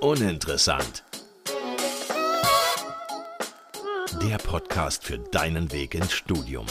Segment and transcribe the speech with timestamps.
[0.00, 1.04] Uninteressant.
[4.22, 6.66] Der Podcast für deinen Weg ins Studium.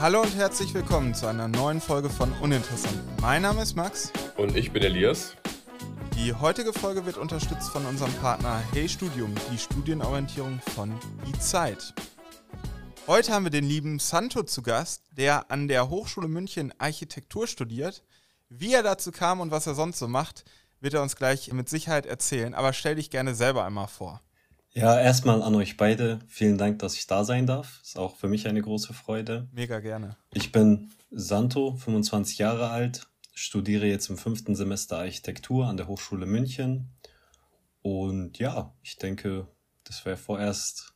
[0.00, 2.98] Hallo und herzlich willkommen zu einer neuen Folge von Uninteressant.
[3.20, 4.12] Mein Name ist Max.
[4.36, 5.34] Und ich bin Elias.
[6.18, 10.92] Die heutige Folge wird unterstützt von unserem Partner Hey Studium, die Studienorientierung von
[11.24, 11.94] Die Zeit.
[13.06, 18.02] Heute haben wir den lieben Santo zu Gast, der an der Hochschule München Architektur studiert.
[18.48, 20.44] Wie er dazu kam und was er sonst so macht,
[20.80, 22.52] wird er uns gleich mit Sicherheit erzählen.
[22.52, 24.20] Aber stell dich gerne selber einmal vor.
[24.72, 26.18] Ja, erstmal an euch beide.
[26.26, 27.80] Vielen Dank, dass ich da sein darf.
[27.84, 29.46] Ist auch für mich eine große Freude.
[29.52, 30.16] Mega gerne.
[30.34, 33.06] Ich bin Santo, 25 Jahre alt,
[33.38, 36.90] studiere jetzt im fünften Semester Architektur an der Hochschule München.
[37.82, 39.46] Und ja, ich denke,
[39.84, 40.94] das wäre vorerst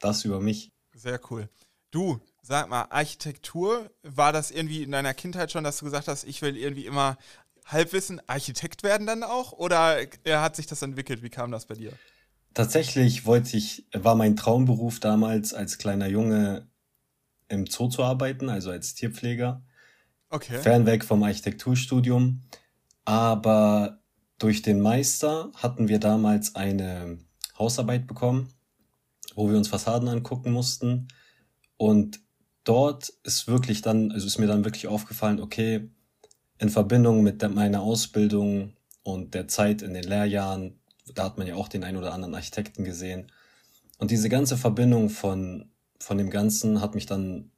[0.00, 0.70] das über mich.
[0.94, 1.48] Sehr cool.
[1.90, 6.24] Du, sag mal, Architektur, war das irgendwie in deiner Kindheit schon, dass du gesagt hast,
[6.24, 7.16] ich will irgendwie immer
[7.64, 9.52] Halbwissen Architekt werden dann auch?
[9.52, 11.22] Oder hat sich das entwickelt?
[11.22, 11.92] Wie kam das bei dir?
[12.54, 16.68] Tatsächlich wollte ich, war mein Traumberuf damals als kleiner Junge
[17.48, 19.62] im Zoo zu arbeiten, also als Tierpfleger.
[20.32, 20.58] Okay.
[20.58, 22.42] Fernweg vom Architekturstudium.
[23.04, 24.00] Aber
[24.38, 27.18] durch den Meister hatten wir damals eine
[27.56, 28.52] Hausarbeit bekommen,
[29.36, 31.06] wo wir uns Fassaden angucken mussten.
[31.76, 32.18] Und
[32.64, 35.88] dort ist wirklich dann, also ist mir dann wirklich aufgefallen, okay,
[36.58, 38.72] in Verbindung mit der, meiner Ausbildung
[39.04, 40.80] und der Zeit in den Lehrjahren
[41.14, 43.30] da hat man ja auch den ein oder anderen Architekten gesehen.
[43.98, 47.51] Und diese ganze Verbindung von, von dem Ganzen hat mich dann,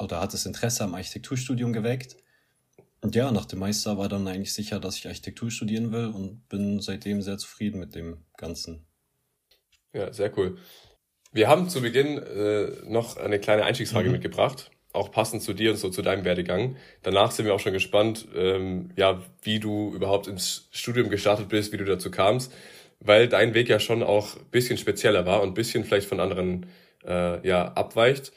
[0.00, 2.16] oder hat das Interesse am Architekturstudium geweckt.
[3.00, 6.48] Und ja, nach dem Meister war dann eigentlich sicher, dass ich Architektur studieren will und
[6.48, 8.86] bin seitdem sehr zufrieden mit dem Ganzen.
[9.92, 10.58] Ja, sehr cool.
[11.32, 14.12] Wir haben zu Beginn äh, noch eine kleine Einstiegsfrage mhm.
[14.12, 16.76] mitgebracht, auch passend zu dir und so zu deinem Werdegang.
[17.02, 21.72] Danach sind wir auch schon gespannt, ähm, ja, wie du überhaupt ins Studium gestartet bist,
[21.72, 22.52] wie du dazu kamst
[23.00, 26.66] weil dein Weg ja schon auch bisschen spezieller war und bisschen vielleicht von anderen
[27.06, 28.32] äh, ja abweicht,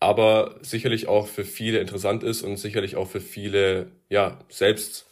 [0.00, 5.06] aber sicherlich auch für viele interessant ist und sicherlich auch für viele ja selbst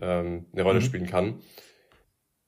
[0.00, 0.84] ähm, eine Rolle mhm.
[0.84, 1.40] spielen kann.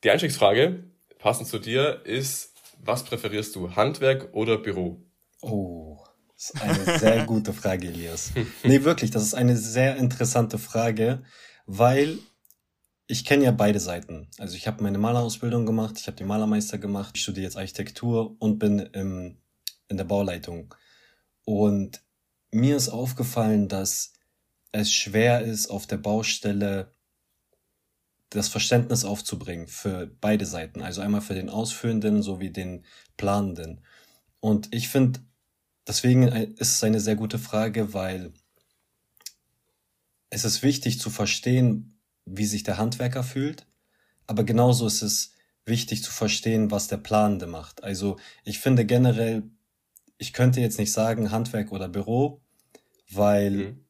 [0.03, 0.85] Die Einstiegsfrage,
[1.19, 5.01] passend zu dir, ist, was präferierst du, Handwerk oder Büro?
[5.41, 5.99] Oh,
[6.35, 8.33] das ist eine sehr gute Frage, Elias.
[8.65, 11.23] Nee, wirklich, das ist eine sehr interessante Frage,
[11.67, 12.19] weil
[13.07, 14.29] ich kenne ja beide Seiten.
[14.39, 18.37] Also ich habe meine Malerausbildung gemacht, ich habe den Malermeister gemacht, ich studiere jetzt Architektur
[18.39, 19.37] und bin im,
[19.89, 20.75] in der Bauleitung.
[21.45, 22.03] Und
[22.51, 24.13] mir ist aufgefallen, dass
[24.73, 26.93] es schwer ist, auf der Baustelle
[28.31, 30.83] das Verständnis aufzubringen für beide Seiten.
[30.83, 32.85] Also einmal für den Ausführenden sowie den
[33.17, 33.81] Planenden.
[34.41, 35.21] Und ich finde,
[35.87, 38.33] deswegen ist es eine sehr gute Frage, weil
[40.31, 43.67] es ist wichtig zu verstehen, wie sich der Handwerker fühlt,
[44.27, 45.35] aber genauso ist es
[45.67, 47.85] wichtig zu verstehen, was der Planende macht.
[47.85, 49.45] Also ich finde generell,
[50.25, 52.41] ich könnte jetzt nicht sagen Handwerk oder Büro,
[53.11, 53.85] weil mhm.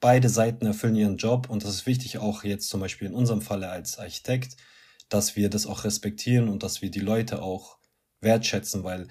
[0.00, 3.42] beide Seiten erfüllen ihren Job und das ist wichtig auch jetzt zum Beispiel in unserem
[3.42, 4.56] Falle als Architekt,
[5.10, 7.76] dass wir das auch respektieren und dass wir die Leute auch
[8.22, 9.06] wertschätzen, weil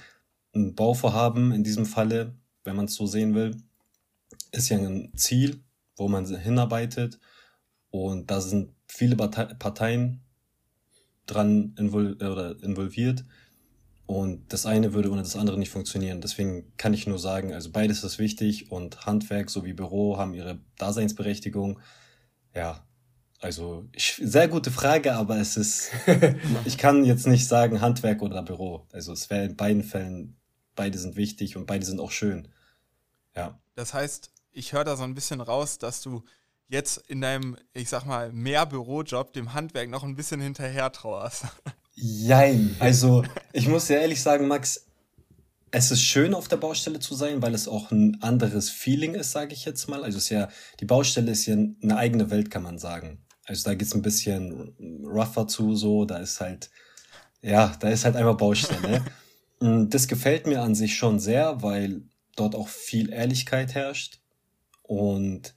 [0.55, 2.33] ein Bauvorhaben in diesem Falle,
[2.63, 3.55] wenn man es so sehen will,
[4.51, 5.61] ist ja ein Ziel,
[5.95, 7.19] wo man hinarbeitet
[7.91, 10.21] und da sind viele Parteien
[11.27, 13.23] dran invol oder involviert.
[14.07, 16.21] Und das eine würde ohne das andere nicht funktionieren.
[16.21, 20.59] Deswegen kann ich nur sagen, also beides ist wichtig und Handwerk sowie Büro haben ihre
[20.77, 21.79] Daseinsberechtigung.
[22.53, 22.85] Ja,
[23.39, 25.91] also ich, sehr gute Frage, aber es ist,
[26.65, 28.87] ich kann jetzt nicht sagen Handwerk oder Büro.
[28.91, 30.37] Also es wäre in beiden Fällen,
[30.75, 32.47] beide sind wichtig und beide sind auch schön.
[33.35, 33.59] Ja.
[33.73, 36.23] Das heißt, ich höre da so ein bisschen raus, dass du
[36.67, 41.45] jetzt in deinem, ich sag mal, mehr Bürojob dem Handwerk noch ein bisschen hinterher trauerst.
[41.93, 42.75] Jein.
[42.79, 43.23] Also,
[43.53, 44.85] ich muss dir ehrlich sagen, Max,
[45.71, 49.31] es ist schön auf der Baustelle zu sein, weil es auch ein anderes Feeling ist,
[49.31, 50.03] sage ich jetzt mal.
[50.03, 53.25] Also es ist ja, die Baustelle ist ja eine eigene Welt, kann man sagen.
[53.43, 54.73] Also da geht's ein bisschen
[55.05, 56.69] rougher zu, so, da ist halt,
[57.41, 59.03] ja, da ist halt einfach Baustelle.
[59.59, 62.03] das gefällt mir an sich schon sehr, weil
[62.35, 64.21] dort auch viel Ehrlichkeit herrscht.
[64.81, 65.55] Und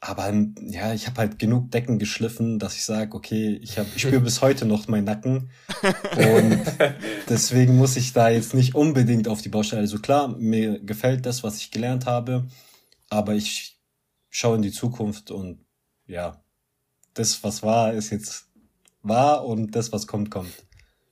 [0.00, 4.02] aber ja, ich habe halt genug Decken geschliffen, dass ich sage, okay, ich, hab, ich
[4.02, 5.50] spüre bis heute noch meinen Nacken.
[6.16, 6.62] Und
[7.28, 9.82] deswegen muss ich da jetzt nicht unbedingt auf die Baustelle.
[9.82, 12.46] Also klar, mir gefällt das, was ich gelernt habe,
[13.10, 13.80] aber ich
[14.30, 15.64] schaue in die Zukunft und
[16.06, 16.42] ja,
[17.14, 18.46] das, was war, ist jetzt
[19.02, 20.52] wahr und das, was kommt, kommt.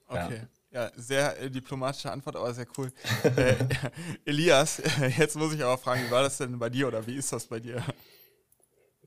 [0.07, 0.43] Okay.
[0.71, 2.93] Ja, ja sehr äh, diplomatische Antwort, aber sehr cool.
[3.37, 3.57] äh,
[4.25, 4.81] Elias,
[5.19, 7.47] jetzt muss ich aber fragen, wie war das denn bei dir oder wie ist das
[7.47, 7.83] bei dir?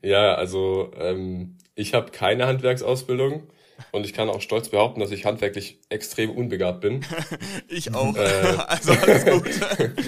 [0.02, 3.50] Ja, also ähm, ich habe keine Handwerksausbildung
[3.92, 7.06] und ich kann auch stolz behaupten, dass ich handwerklich extrem unbegabt bin.
[7.68, 8.16] ich auch.
[8.16, 9.44] Äh, also alles gut.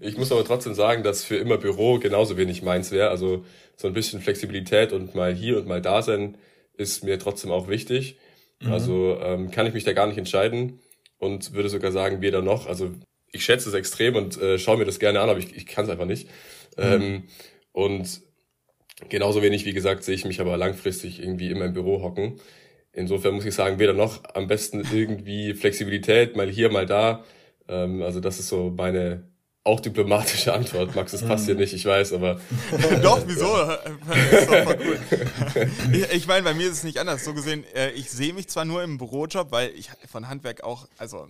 [0.00, 3.10] ich muss aber trotzdem sagen, dass für immer Büro genauso wenig meins wäre.
[3.10, 3.44] Also
[3.76, 6.38] so ein bisschen Flexibilität und mal hier und mal da sein
[6.74, 8.16] ist mir trotzdem auch wichtig.
[8.60, 8.72] Mhm.
[8.72, 10.80] Also ähm, kann ich mich da gar nicht entscheiden
[11.18, 12.66] und würde sogar sagen, weder noch.
[12.66, 12.90] Also
[13.30, 15.84] ich schätze es extrem und äh, schaue mir das gerne an, aber ich, ich kann
[15.84, 16.28] es einfach nicht.
[16.76, 16.82] Mhm.
[16.82, 17.22] Ähm,
[17.72, 18.22] und
[19.08, 22.40] genauso wenig, wie gesagt, sehe ich mich aber langfristig irgendwie in meinem Büro hocken.
[22.92, 27.24] Insofern muss ich sagen, weder noch am besten irgendwie Flexibilität, mal hier, mal da.
[27.68, 29.30] Ähm, also das ist so meine
[29.64, 30.96] auch diplomatische Antwort.
[30.96, 32.40] Max, das passt hier nicht, ich weiß, aber.
[33.02, 33.56] doch, wieso?
[33.56, 35.70] Das ist doch voll cool.
[36.12, 37.24] Ich meine, bei mir ist es nicht anders.
[37.24, 40.88] So gesehen, äh, ich sehe mich zwar nur im Bürojob, weil ich von Handwerk auch,
[40.98, 41.28] also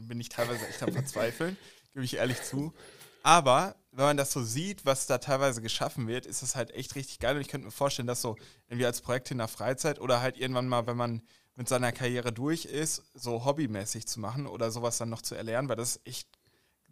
[0.00, 1.56] bin ich teilweise echt am Verzweifeln,
[1.94, 2.74] gebe ich ehrlich zu.
[3.22, 6.94] Aber wenn man das so sieht, was da teilweise geschaffen wird, ist das halt echt
[6.94, 7.36] richtig geil.
[7.36, 8.36] Und ich könnte mir vorstellen, dass so
[8.68, 11.22] irgendwie als Projekt in der Freizeit oder halt irgendwann mal, wenn man
[11.54, 15.68] mit seiner Karriere durch ist, so hobbymäßig zu machen oder sowas dann noch zu erlernen,
[15.68, 16.28] weil das ist echt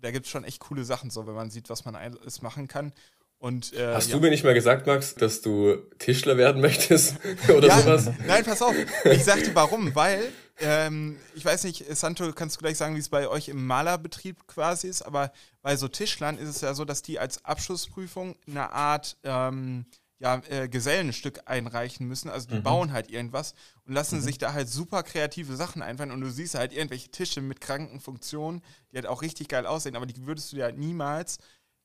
[0.00, 2.68] da gibt es schon echt coole Sachen, so wenn man sieht, was man alles machen
[2.68, 2.92] kann.
[3.40, 4.16] Und, äh, Hast ja.
[4.16, 7.16] du mir nicht mal gesagt, Max, dass du Tischler werden möchtest
[7.48, 8.10] oder ja, sowas?
[8.26, 8.74] Nein, pass auf.
[9.04, 13.08] Ich sagte warum, weil ähm, ich weiß nicht, Santo, kannst du gleich sagen, wie es
[13.08, 15.32] bei euch im Malerbetrieb quasi ist, aber
[15.62, 19.86] bei so Tischlern ist es ja so, dass die als Abschlussprüfung eine Art ähm,
[20.18, 22.28] ja, äh, Gesellenstück einreichen müssen.
[22.28, 22.62] Also die mhm.
[22.62, 23.54] bauen halt irgendwas
[23.86, 24.22] und lassen mhm.
[24.22, 28.00] sich da halt super kreative Sachen einfallen und du siehst halt irgendwelche Tische mit kranken
[28.00, 31.38] Funktionen, die halt auch richtig geil aussehen, aber die würdest du dir halt niemals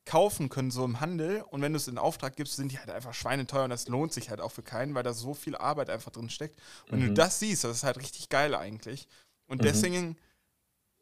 [0.06, 1.44] kaufen können, so im Handel.
[1.50, 4.12] Und wenn du es in Auftrag gibst, sind die halt einfach schweineteuer und das lohnt
[4.12, 6.58] sich halt auch für keinen, weil da so viel Arbeit einfach drin steckt.
[6.90, 7.02] Und mhm.
[7.02, 9.08] wenn du das siehst, das ist halt richtig geil eigentlich.
[9.46, 9.64] Und mhm.
[9.64, 10.16] deswegen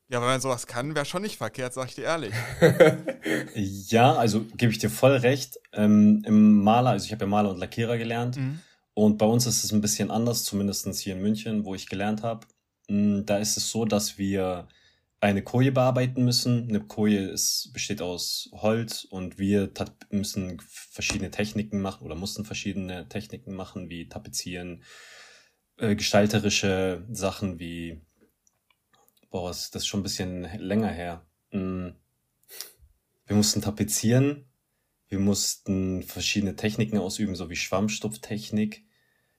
[0.08, 2.34] ja, wenn man sowas kann, wäre schon nicht verkehrt, sag ich dir ehrlich.
[3.54, 5.58] ja, also gebe ich dir voll recht.
[5.72, 8.36] Ähm, Im Maler, also ich habe ja Maler und Lackierer gelernt.
[8.36, 8.60] Mhm.
[8.92, 12.22] Und bei uns ist es ein bisschen anders, zumindest hier in München, wo ich gelernt
[12.22, 12.46] habe.
[12.88, 14.68] Mm, da ist es so, dass wir
[15.24, 16.68] eine Koje bearbeiten müssen.
[16.68, 19.70] Eine Koje ist, besteht aus Holz und wir
[20.10, 24.82] müssen verschiedene Techniken machen oder mussten verschiedene Techniken machen, wie Tapezieren,
[25.78, 28.02] äh, gestalterische Sachen wie
[29.30, 31.26] boah, das ist schon ein bisschen länger her.
[31.50, 31.88] Mm.
[33.26, 34.44] Wir mussten tapezieren,
[35.08, 38.84] wir mussten verschiedene Techniken ausüben, so wie Schwammstopftechnik,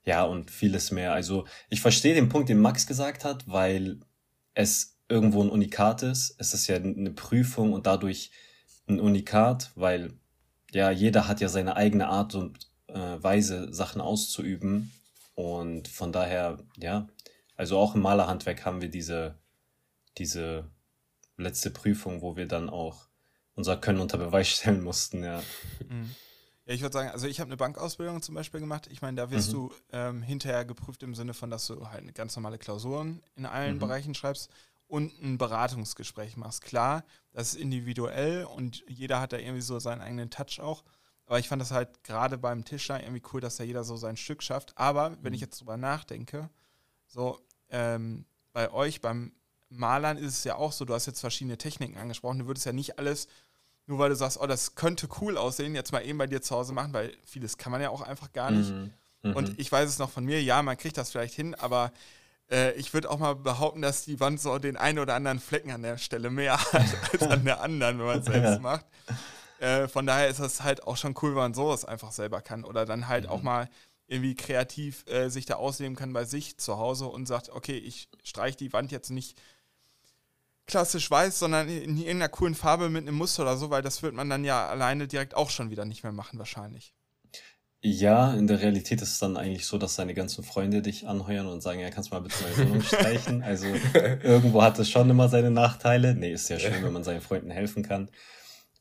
[0.03, 1.13] ja, und vieles mehr.
[1.13, 3.99] Also ich verstehe den Punkt, den Max gesagt hat, weil
[4.55, 6.35] es irgendwo ein Unikat ist.
[6.37, 8.31] Es ist ja eine Prüfung und dadurch
[8.87, 10.13] ein Unikat, weil
[10.71, 14.91] ja, jeder hat ja seine eigene Art und äh, Weise, Sachen auszuüben.
[15.35, 17.07] Und von daher, ja,
[17.55, 19.35] also auch im Malerhandwerk haben wir diese
[20.17, 20.69] diese
[21.37, 23.07] letzte Prüfung, wo wir dann auch
[23.55, 25.41] unser Können unter Beweis stellen mussten, ja.
[25.87, 26.15] Mhm.
[26.65, 28.87] Ja, ich würde sagen, also ich habe eine Bankausbildung zum Beispiel gemacht.
[28.91, 29.53] Ich meine, da wirst mhm.
[29.53, 33.75] du ähm, hinterher geprüft im Sinne von, dass du halt ganz normale Klausuren in allen
[33.75, 33.79] mhm.
[33.79, 34.49] Bereichen schreibst
[34.87, 36.61] und ein Beratungsgespräch machst.
[36.61, 40.83] Klar, das ist individuell und jeder hat da irgendwie so seinen eigenen Touch auch.
[41.25, 44.15] Aber ich fand das halt gerade beim Tischler irgendwie cool, dass da jeder so sein
[44.15, 44.77] Stück schafft.
[44.77, 45.45] Aber wenn ich mhm.
[45.45, 46.49] jetzt drüber nachdenke,
[47.07, 47.39] so
[47.69, 49.33] ähm, bei euch beim
[49.69, 52.74] Malern ist es ja auch so, du hast jetzt verschiedene Techniken angesprochen, du würdest ja
[52.74, 53.27] nicht alles,
[53.88, 56.55] nur weil du sagst, oh, das könnte cool aussehen, jetzt mal eben bei dir zu
[56.55, 58.69] Hause machen, weil vieles kann man ja auch einfach gar nicht.
[58.69, 58.93] Mhm.
[59.24, 59.36] Mhm.
[59.36, 61.91] Und ich weiß es noch von mir, ja, man kriegt das vielleicht hin, aber
[62.49, 65.71] äh, ich würde auch mal behaupten, dass die Wand so den einen oder anderen Flecken
[65.71, 68.85] an der Stelle mehr hat als an der anderen, wenn man es selbst macht.
[69.59, 72.63] Äh, von daher ist das halt auch schon cool, wenn man sowas einfach selber kann.
[72.63, 73.29] Oder dann halt mhm.
[73.29, 73.69] auch mal
[74.07, 78.09] irgendwie kreativ äh, sich da ausleben kann bei sich zu Hause und sagt, okay, ich
[78.23, 79.41] streiche die Wand jetzt nicht
[80.67, 84.15] klassisch weiß, sondern in irgendeiner coolen Farbe mit einem Muster oder so, weil das wird
[84.15, 86.94] man dann ja alleine direkt auch schon wieder nicht mehr machen, wahrscheinlich.
[87.88, 91.46] Ja, in der Realität ist es dann eigentlich so, dass deine ganzen Freunde dich anheuern
[91.46, 93.44] und sagen, ja, kannst du mal bitte meine Wohnung streichen.
[93.44, 96.15] Also irgendwo hat es schon immer seine Nachteile.
[96.15, 98.10] Nee, ist ja schön, wenn man seinen Freunden helfen kann.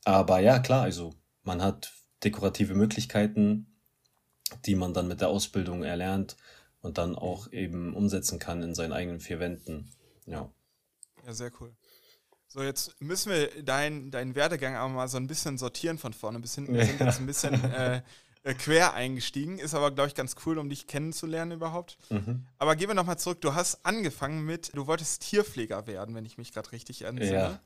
[0.05, 1.93] Aber ja, klar, also man hat
[2.23, 3.67] dekorative Möglichkeiten,
[4.65, 6.35] die man dann mit der Ausbildung erlernt
[6.81, 9.91] und dann auch eben umsetzen kann in seinen eigenen vier Wänden.
[10.25, 10.51] Ja.
[11.27, 11.75] Ja, sehr cool.
[12.47, 16.39] So, jetzt müssen wir deinen dein Werdegang aber mal so ein bisschen sortieren von vorne
[16.39, 16.73] bis hinten.
[16.73, 18.01] Wir sind jetzt ein bisschen äh,
[18.45, 21.97] äh, quer eingestiegen, ist aber, glaube ich, ganz cool, um dich kennenzulernen überhaupt.
[22.11, 22.45] Mhm.
[22.59, 23.41] Aber gehen wir nochmal zurück.
[23.41, 27.33] Du hast angefangen mit, du wolltest Tierpfleger werden, wenn ich mich gerade richtig entsinne.
[27.33, 27.59] Ja.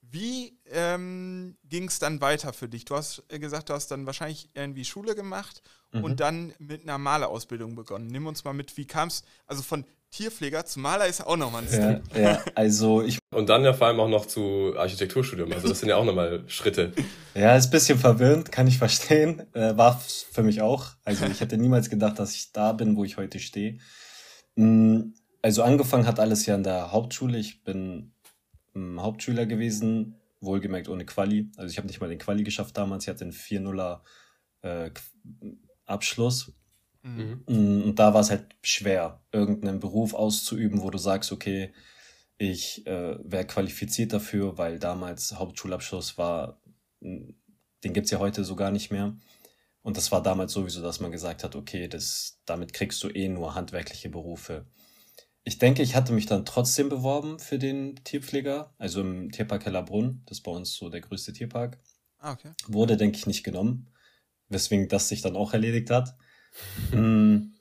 [0.00, 2.86] Wie ähm, ging es dann weiter für dich?
[2.86, 6.04] Du hast äh, gesagt, du hast dann wahrscheinlich irgendwie Schule gemacht mhm.
[6.04, 8.06] und dann mit einer Malerausbildung begonnen.
[8.06, 9.84] Nimm uns mal mit, wie kam es, also von
[10.16, 12.16] Tierpfleger zu Maler ist auch nochmal ein Ja, Step.
[12.16, 15.52] ja, also ich, Und dann ja vor allem auch noch zu Architekturstudium.
[15.52, 16.92] Also das sind ja auch nochmal Schritte.
[17.34, 19.42] ja, ist ein bisschen verwirrend, kann ich verstehen.
[19.54, 20.86] Äh, war für mich auch.
[21.04, 23.78] Also ich hätte niemals gedacht, dass ich da bin, wo ich heute stehe.
[24.54, 27.36] Mm, Also angefangen hat alles ja in der Hauptschule.
[27.38, 28.12] Ich bin
[28.74, 31.50] mm, Hauptschüler gewesen, wohlgemerkt ohne Quali.
[31.58, 33.04] Also ich habe nicht mal den Quali geschafft damals.
[33.04, 34.00] Ich hatte einen 4-0er
[34.62, 34.90] äh,
[35.84, 36.52] Abschluss.
[37.06, 37.44] Mhm.
[37.46, 41.72] Mm, Und da war es halt schwer, irgendeinen Beruf auszuüben, wo du sagst, okay,
[42.38, 46.60] ich äh, wäre qualifiziert dafür, weil damals Hauptschulabschluss war,
[47.00, 49.16] den gibt's ja heute so gar nicht mehr.
[49.82, 53.28] Und das war damals sowieso, dass man gesagt hat, okay, das, damit kriegst du eh
[53.28, 54.66] nur handwerkliche Berufe.
[55.44, 60.22] Ich denke, ich hatte mich dann trotzdem beworben für den Tierpfleger, also im Tierpark Hellerbrunn.
[60.26, 61.78] Das ist bei uns so der größte Tierpark.
[62.18, 62.50] Ah, okay.
[62.66, 63.88] Wurde, denke ich, nicht genommen,
[64.48, 66.16] weswegen das sich dann auch erledigt hat.
[66.92, 67.52] Mm,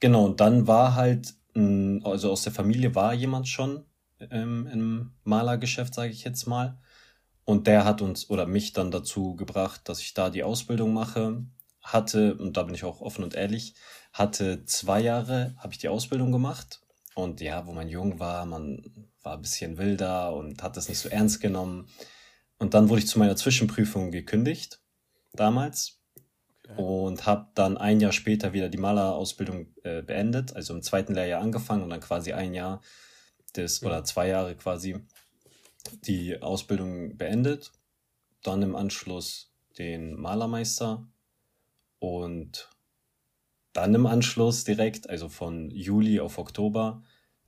[0.00, 3.84] genau, und dann war halt, mm, also aus der Familie war jemand schon
[4.30, 6.78] ähm, im Malergeschäft, sage ich jetzt mal.
[7.44, 11.44] Und der hat uns oder mich dann dazu gebracht, dass ich da die Ausbildung mache.
[11.82, 13.74] Hatte, und da bin ich auch offen und ehrlich,
[14.12, 16.80] hatte zwei Jahre, habe ich die Ausbildung gemacht.
[17.14, 18.82] Und ja, wo man jung war, man
[19.22, 21.88] war ein bisschen wilder und hat das nicht so ernst genommen.
[22.58, 24.80] Und dann wurde ich zu meiner Zwischenprüfung gekündigt,
[25.32, 26.01] damals.
[26.76, 31.42] Und habe dann ein Jahr später wieder die Malerausbildung äh, beendet, also im zweiten Lehrjahr
[31.42, 32.80] angefangen und dann quasi ein Jahr
[33.56, 35.04] des, oder zwei Jahre quasi
[36.02, 37.72] die Ausbildung beendet.
[38.42, 41.06] Dann im Anschluss den Malermeister
[41.98, 42.68] und
[43.72, 47.02] dann im Anschluss direkt, also von Juli auf Oktober,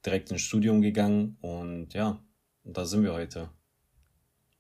[0.05, 2.23] direkt ins Studium gegangen und ja,
[2.65, 3.51] da sind wir heute.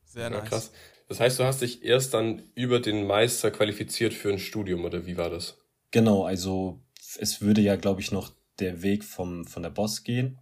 [0.04, 0.48] Sehr Ja, nice.
[0.48, 0.72] krass.
[1.08, 5.06] Das heißt, du hast dich erst dann über den Meister qualifiziert für ein Studium, oder
[5.06, 5.58] wie war das?
[5.90, 6.80] Genau, also
[7.18, 10.38] es würde ja, glaube ich, noch der Weg vom, von der Boss gehen.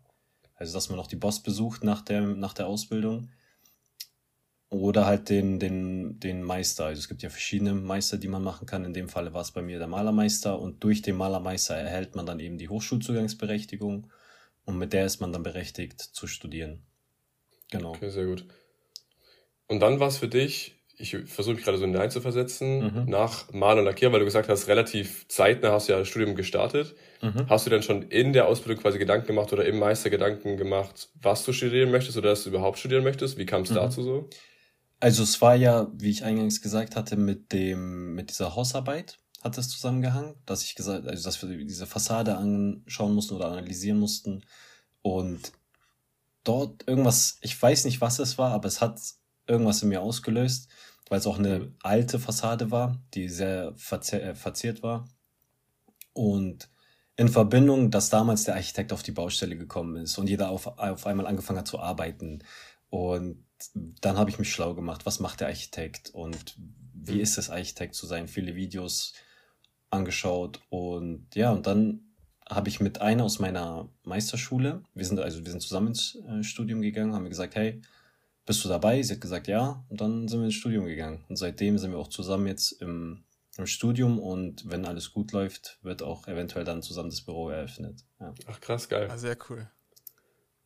[0.54, 3.30] Also, dass man noch die Boss besucht nach der, nach der Ausbildung.
[4.68, 6.86] Oder halt den, den, den Meister.
[6.86, 8.86] Also es gibt ja verschiedene Meister, die man machen kann.
[8.86, 10.58] In dem Falle war es bei mir der Malermeister.
[10.58, 14.10] Und durch den Malermeister erhält man dann eben die Hochschulzugangsberechtigung.
[14.64, 16.86] Und mit der ist man dann berechtigt zu studieren.
[17.70, 17.90] Genau.
[17.90, 18.46] Okay, sehr gut.
[19.72, 23.04] Und dann war es für dich, ich versuche mich gerade so hineinzuversetzen, Mhm.
[23.10, 26.34] nach Mal und Lackierer, weil du gesagt hast, relativ zeitnah hast du ja das Studium
[26.36, 26.94] gestartet.
[27.22, 27.46] Mhm.
[27.48, 31.08] Hast du denn schon in der Ausbildung quasi Gedanken gemacht oder im Meister Gedanken gemacht,
[31.22, 33.38] was du studieren möchtest oder dass du überhaupt studieren möchtest?
[33.38, 33.74] Wie kam es Mhm.
[33.76, 34.28] dazu so?
[35.00, 39.56] Also es war ja, wie ich eingangs gesagt hatte, mit dem, mit dieser Hausarbeit hat
[39.58, 44.44] es zusammengehangen, dass ich gesagt, also dass wir diese Fassade anschauen mussten oder analysieren mussten
[45.00, 45.50] und
[46.44, 49.00] dort irgendwas, ich weiß nicht, was es war, aber es hat
[49.46, 50.68] irgendwas in mir ausgelöst,
[51.08, 55.08] weil es auch eine alte Fassade war, die sehr verze äh, verziert war
[56.12, 56.68] und
[57.16, 61.06] in Verbindung, dass damals der Architekt auf die Baustelle gekommen ist und jeder auf, auf
[61.06, 62.42] einmal angefangen hat zu arbeiten
[62.90, 63.44] und
[63.74, 66.56] dann habe ich mich schlau gemacht, was macht der Architekt und
[66.94, 67.20] wie Mhm.
[67.20, 68.28] ist es, Architekt zu sein?
[68.28, 69.12] Viele Videos
[69.90, 72.00] angeschaut und ja, und dann
[72.48, 76.42] habe ich mit einer aus meiner Meisterschule, wir sind also wir sind zusammen ins äh,
[76.42, 77.80] Studium gegangen, haben wir gesagt, hey,
[78.46, 79.02] bist du dabei?
[79.02, 81.98] Sie hat gesagt, ja, und dann sind wir ins Studium gegangen und seitdem sind wir
[81.98, 83.24] auch zusammen jetzt im,
[83.56, 88.04] im Studium und wenn alles gut läuft, wird auch eventuell dann zusammen das Büro eröffnet.
[88.20, 89.08] Ja, Ach krass, geil.
[89.10, 89.70] Ah, sehr cool.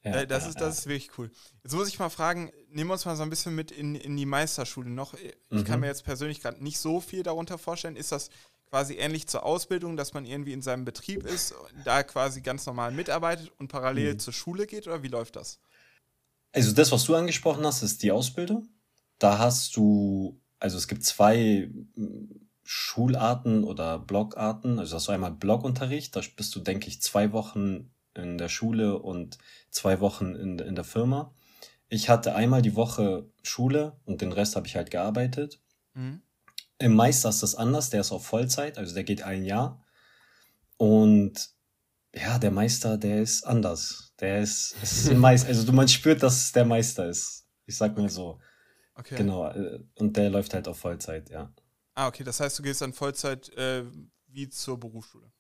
[0.03, 1.31] ja, das, ja, ist, das ist wirklich cool.
[1.65, 4.17] Jetzt muss ich mal fragen, nehmen wir uns mal so ein bisschen mit in, in
[4.17, 5.15] die Meisterschule noch.
[5.15, 5.81] Ich kann Mhm.
[5.81, 7.97] mir jetzt persönlich gerade nicht so viel darunter vorstellen.
[7.97, 8.31] Ist das
[8.71, 11.55] quasi ähnlich zur Ausbildung, dass man irgendwie in seinem Betrieb ist,
[11.85, 14.19] da quasi ganz normal mitarbeitet und parallel Mhm.
[14.21, 15.59] zur Schule geht oder wie läuft das?
[16.57, 18.71] Also das, was du angesprochen hast, ist die Ausbildung.
[19.19, 24.79] Da hast du, also es gibt zwei mm, Schularten oder Blockarten.
[24.79, 28.99] Also hast du einmal Blockunterricht, da bist du, denke ich, zwei Wochen in der Schule
[28.99, 29.37] und
[29.71, 31.31] zwei Wochen in, in der Firma.
[31.91, 35.61] Ich hatte einmal die Woche Schule und den Rest habe ich halt gearbeitet.
[35.93, 36.23] Mhm.
[36.79, 39.85] Im Meister ist das anders, der ist auf Vollzeit, also der geht ein Jahr.
[40.79, 41.51] Und
[42.17, 44.13] ja, der Meister, der ist anders.
[44.21, 47.47] Der ist, ist ein Meister, also du, man spürt, dass es der Meister ist.
[47.67, 48.41] Ich sag mal so.
[48.95, 49.17] Okay.
[49.17, 49.49] Genau.
[49.51, 51.53] äh, Und der läuft halt auf Vollzeit, ja.
[51.95, 52.25] Ah, okay.
[52.25, 53.85] Das heißt, du gehst dann Vollzeit äh,
[54.29, 55.31] wie zur Berufsschule.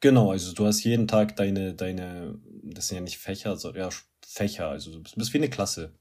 [0.00, 3.96] Genau, also du hast jeden Tag deine, deine, das sind ja nicht Fächer, sondern ja,
[4.26, 5.94] Fächer, also du bist, wie eine Klasse,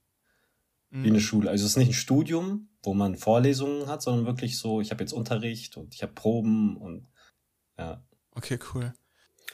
[0.90, 1.06] wie Mhm.
[1.06, 1.50] eine Schule.
[1.50, 5.02] Also es ist nicht ein Studium, wo man Vorlesungen hat, sondern wirklich so, ich habe
[5.02, 7.08] jetzt Unterricht und ich habe Proben und
[7.78, 8.06] ja.
[8.32, 8.94] Okay, cool.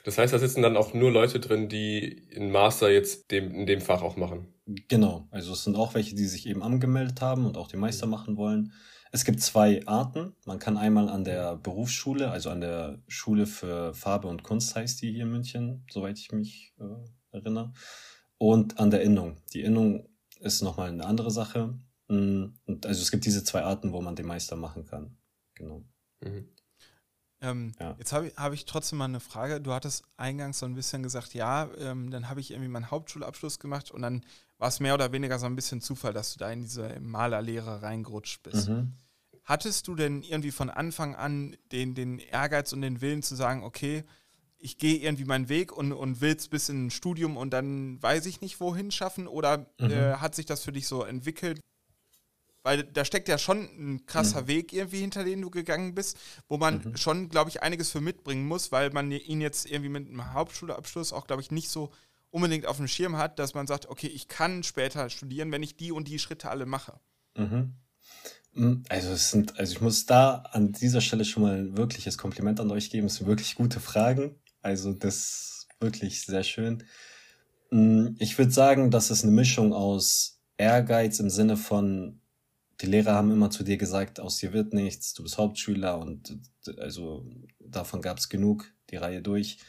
[0.03, 3.65] Das heißt, da sitzen dann auch nur Leute drin, die einen Master jetzt dem, in
[3.65, 4.47] dem Fach auch machen.
[4.65, 8.07] Genau, also es sind auch welche, die sich eben angemeldet haben und auch den Meister
[8.07, 8.73] machen wollen.
[9.11, 10.35] Es gibt zwei Arten.
[10.45, 15.01] Man kann einmal an der Berufsschule, also an der Schule für Farbe und Kunst heißt
[15.01, 17.73] die hier in München, soweit ich mich äh, erinnere.
[18.37, 19.37] Und an der Innung.
[19.53, 20.07] Die Innung
[20.39, 21.77] ist nochmal eine andere Sache.
[22.07, 25.17] Mm, und also es gibt diese zwei Arten, wo man den Meister machen kann.
[25.55, 25.83] Genau.
[26.21, 26.47] Mhm.
[27.41, 27.95] Ähm, ja.
[27.97, 29.59] Jetzt habe ich, hab ich trotzdem mal eine Frage.
[29.59, 33.59] Du hattest eingangs so ein bisschen gesagt, ja, ähm, dann habe ich irgendwie meinen Hauptschulabschluss
[33.59, 34.23] gemacht und dann
[34.59, 37.81] war es mehr oder weniger so ein bisschen Zufall, dass du da in diese Malerlehre
[37.81, 38.69] reingerutscht bist.
[38.69, 38.93] Mhm.
[39.43, 43.63] Hattest du denn irgendwie von Anfang an den, den Ehrgeiz und den Willen zu sagen,
[43.63, 44.03] okay,
[44.59, 48.01] ich gehe irgendwie meinen Weg und, und will es bis in ein Studium und dann
[48.03, 49.27] weiß ich nicht, wohin schaffen?
[49.27, 49.89] Oder mhm.
[49.89, 51.59] äh, hat sich das für dich so entwickelt,
[52.63, 54.47] weil da steckt ja schon ein krasser mhm.
[54.47, 56.97] Weg irgendwie hinter den du gegangen bist, wo man mhm.
[56.97, 61.13] schon, glaube ich, einiges für mitbringen muss, weil man ihn jetzt irgendwie mit einem Hauptschulabschluss
[61.13, 61.91] auch, glaube ich, nicht so
[62.29, 65.75] unbedingt auf dem Schirm hat, dass man sagt, okay, ich kann später studieren, wenn ich
[65.75, 66.99] die und die Schritte alle mache.
[67.35, 67.73] Mhm.
[68.53, 72.17] Mm, also es sind, also ich muss da an dieser Stelle schon mal ein wirkliches
[72.17, 73.07] Kompliment an euch geben.
[73.07, 74.35] Es sind wirklich gute Fragen.
[74.61, 76.83] Also das ist wirklich sehr schön.
[77.69, 82.20] Mm, ich würde sagen, dass es eine Mischung aus Ehrgeiz im Sinne von
[82.81, 86.39] die Lehrer haben immer zu dir gesagt, aus dir wird nichts, du bist Hauptschüler und
[86.77, 87.25] also
[87.59, 89.59] davon gab es genug, die Reihe durch.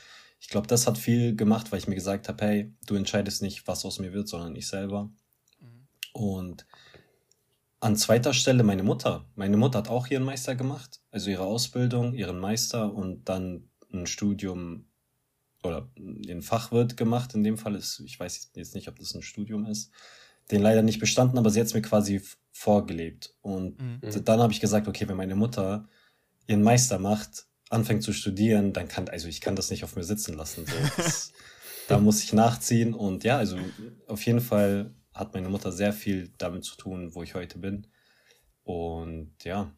[0.41, 3.67] Ich glaube, das hat viel gemacht, weil ich mir gesagt habe, hey, du entscheidest nicht,
[3.69, 5.11] was aus mir wird, sondern ich selber.
[5.61, 5.87] Mhm.
[6.13, 6.67] Und
[7.81, 9.27] an zweiter Stelle meine Mutter.
[9.35, 14.07] Meine Mutter hat auch ihren Meister gemacht, also ihre Ausbildung, ihren Meister und dann ein
[14.07, 14.87] Studium
[15.63, 17.35] oder den Fachwirt gemacht.
[17.35, 19.91] In dem Fall ist, ich weiß jetzt nicht, ob das ein Studium ist,
[20.51, 22.21] den leider nicht bestanden, aber sie hat es mir quasi
[22.53, 23.35] vorgelebt.
[23.41, 24.25] Und mhm.
[24.25, 25.89] dann habe ich gesagt, okay, wenn meine Mutter
[26.47, 30.05] ihren Meister macht, anfängt zu studieren, dann kann, also ich kann das nicht auf mir
[30.05, 30.67] sitzen lassen.
[30.67, 30.75] So.
[30.97, 31.33] Das,
[31.89, 32.95] da muss ich nachziehen.
[32.95, 33.57] Und ja, also
[34.07, 37.87] auf jeden Fall hat meine Mutter sehr viel damit zu tun, wo ich heute bin.
[38.63, 39.75] Und ja,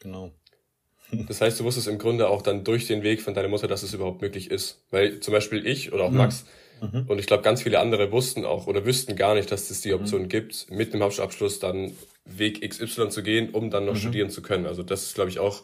[0.00, 0.32] genau.
[1.26, 3.82] Das heißt, du wusstest im Grunde auch dann durch den Weg von deiner Mutter, dass
[3.82, 4.84] es überhaupt möglich ist.
[4.90, 7.04] Weil zum Beispiel ich oder auch Max, mhm Mhm.
[7.08, 9.92] Und ich glaube, ganz viele andere wussten auch oder wüssten gar nicht, dass es die
[9.92, 10.28] Option mhm.
[10.28, 11.92] gibt, mit einem Hauptschulabschluss dann
[12.24, 13.98] Weg XY zu gehen, um dann noch mhm.
[13.98, 14.66] studieren zu können.
[14.66, 15.62] Also das ist, glaube ich, auch,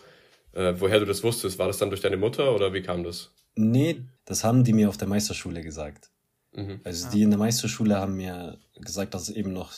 [0.52, 1.58] äh, woher du das wusstest.
[1.58, 3.30] War das dann durch deine Mutter oder wie kam das?
[3.54, 6.10] Nee, das haben die mir auf der Meisterschule gesagt.
[6.54, 6.80] Mhm.
[6.84, 9.72] Also die in der Meisterschule haben mir gesagt, dass es eben noch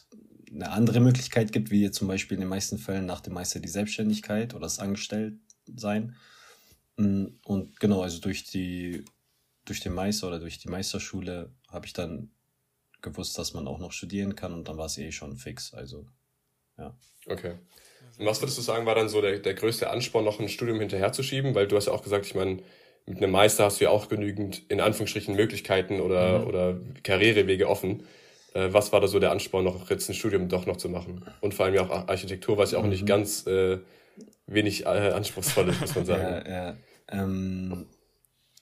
[0.51, 3.68] eine andere Möglichkeit gibt, wie zum Beispiel in den meisten Fällen nach dem Meister die
[3.68, 6.16] Selbstständigkeit oder das Angestelltsein.
[6.96, 9.05] Mm, und genau, also durch die
[9.68, 12.31] durch den Meister oder durch die Meisterschule habe ich dann
[13.02, 15.72] gewusst, dass man auch noch studieren kann und dann war es eh schon fix.
[15.74, 16.07] Also,
[16.76, 16.94] ja.
[17.26, 17.54] Okay.
[18.18, 20.81] Und was würdest du sagen, war dann so der, der größte Ansporn, noch ein Studium
[20.81, 21.54] hinterherzuschieben?
[21.54, 22.59] Weil du hast ja auch gesagt, ich meine,
[23.07, 26.46] mit einem Meister hast du ja auch genügend, in Anführungsstrichen, Möglichkeiten oder, mhm.
[26.46, 28.04] oder Karrierewege offen.
[28.54, 31.24] Äh, was war da so der Ansporn, noch jetzt ein Studium doch noch zu machen?
[31.40, 32.90] Und vor allem ja auch Architektur, was ja auch mhm.
[32.90, 33.78] nicht ganz äh,
[34.46, 36.22] wenig äh, anspruchsvoll ist, muss man sagen.
[36.22, 36.76] Ja, ja.
[37.11, 37.87] Ähm,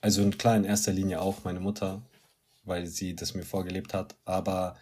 [0.00, 2.02] also klar in erster Linie auch meine Mutter,
[2.64, 4.16] weil sie das mir vorgelebt hat.
[4.24, 4.76] Aber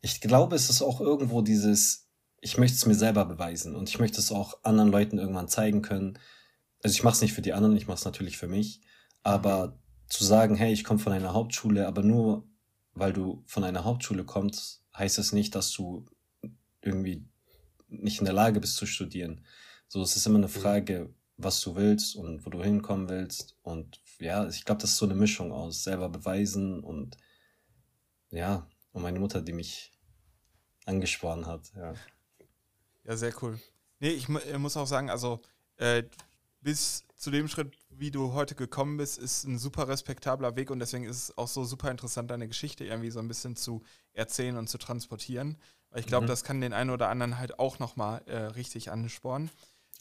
[0.00, 2.08] ich glaube, es ist auch irgendwo dieses,
[2.40, 5.82] ich möchte es mir selber beweisen und ich möchte es auch anderen Leuten irgendwann zeigen
[5.82, 6.18] können.
[6.82, 8.80] Also ich mache es nicht für die anderen, ich mache es natürlich für mich.
[9.22, 12.46] Aber zu sagen, hey, ich komme von einer Hauptschule, aber nur
[12.94, 16.06] weil du von einer Hauptschule kommst, heißt es nicht, dass du
[16.80, 17.26] irgendwie
[17.88, 19.44] nicht in der Lage bist zu studieren.
[19.88, 20.52] So, es ist immer eine mhm.
[20.52, 23.56] Frage, was du willst und wo du hinkommen willst.
[23.62, 27.16] Und ja, ich glaube, das ist so eine Mischung aus selber beweisen und
[28.30, 29.92] ja, und meine Mutter, die mich
[30.86, 31.94] angesporen hat, ja.
[33.04, 33.60] Ja, sehr cool.
[34.00, 35.40] Nee, ich muss auch sagen, also
[35.76, 36.04] äh,
[36.60, 40.78] bis zu dem Schritt, wie du heute gekommen bist, ist ein super respektabler Weg und
[40.78, 44.56] deswegen ist es auch so super interessant, deine Geschichte irgendwie so ein bisschen zu erzählen
[44.56, 45.58] und zu transportieren.
[45.90, 46.28] Weil ich glaube, mhm.
[46.28, 49.50] das kann den einen oder anderen halt auch nochmal äh, richtig anspornen.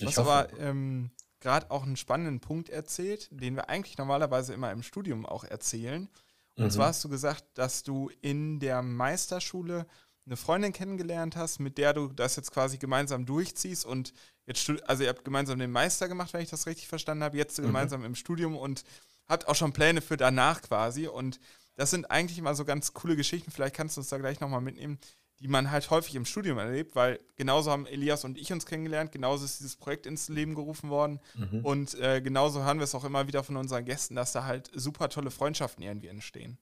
[0.02, 1.12] Was aber ähm,
[1.44, 6.10] gerade auch einen spannenden Punkt erzählt, den wir eigentlich normalerweise immer im Studium auch erzählen.
[6.56, 6.72] Und mhm.
[6.72, 9.86] zwar hast du gesagt, dass du in der Meisterschule
[10.26, 14.14] eine Freundin kennengelernt hast, mit der du das jetzt quasi gemeinsam durchziehst und
[14.46, 17.60] jetzt, also ihr habt gemeinsam den Meister gemacht, wenn ich das richtig verstanden habe, jetzt
[17.60, 17.66] mhm.
[17.66, 18.84] gemeinsam im Studium und
[19.28, 21.40] habt auch schon Pläne für danach quasi und
[21.76, 24.62] das sind eigentlich immer so ganz coole Geschichten, vielleicht kannst du uns da gleich nochmal
[24.62, 24.98] mitnehmen,
[25.40, 29.12] die man halt häufig im Studium erlebt, weil genauso haben Elias und ich uns kennengelernt,
[29.12, 31.20] genauso ist dieses Projekt ins Leben gerufen worden.
[31.36, 31.66] Mhm.
[31.66, 34.72] und äh, genauso hören wir es auch immer wieder von unseren Gästen, dass da halt
[34.74, 36.58] super tolle Freundschaften irgendwie entstehen.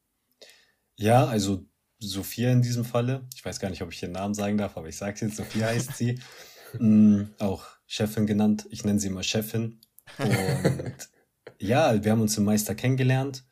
[0.96, 1.66] Ja, also
[2.00, 4.88] Sophia in diesem Falle, ich weiß gar nicht, ob ich ihren Namen sagen darf, aber
[4.88, 6.20] ich sage es jetzt, Sophia heißt sie,
[6.80, 9.80] mhm, auch Chefin genannt, ich nenne sie immer Chefin.
[10.18, 10.96] Und
[11.60, 13.44] ja, wir haben uns im Meister kennengelernt,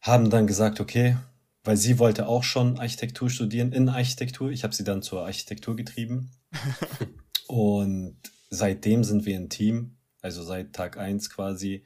[0.00, 1.16] haben dann gesagt, okay,
[1.64, 4.50] weil sie wollte auch schon Architektur studieren, in Architektur.
[4.50, 6.30] Ich habe sie dann zur Architektur getrieben.
[7.46, 8.18] und
[8.50, 9.96] seitdem sind wir ein Team.
[10.22, 11.84] Also seit Tag eins quasi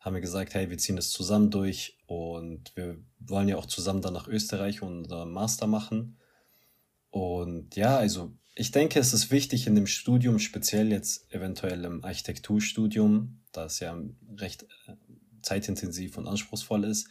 [0.00, 4.02] haben wir gesagt, hey, wir ziehen das zusammen durch und wir wollen ja auch zusammen
[4.02, 6.18] dann nach Österreich unser Master machen.
[7.10, 12.04] Und ja, also ich denke, es ist wichtig in dem Studium, speziell jetzt eventuell im
[12.04, 13.98] Architekturstudium, da es ja
[14.36, 14.92] recht äh,
[15.42, 17.08] zeitintensiv und anspruchsvoll ist,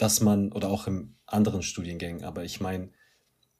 [0.00, 2.90] dass man, oder auch in anderen Studiengängen, aber ich meine,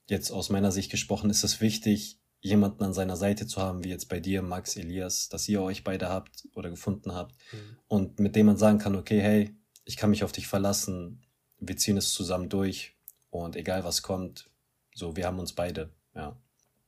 [0.06, 3.90] jetzt aus meiner Sicht gesprochen, ist es wichtig, jemanden an seiner Seite zu haben, wie
[3.90, 7.76] jetzt bei dir, Max, Elias, dass ihr euch beide habt oder gefunden habt mhm.
[7.88, 11.26] und mit dem man sagen kann, okay, hey, ich kann mich auf dich verlassen,
[11.58, 12.96] wir ziehen es zusammen durch
[13.28, 14.48] und egal was kommt,
[14.94, 16.34] so, wir haben uns beide, ja.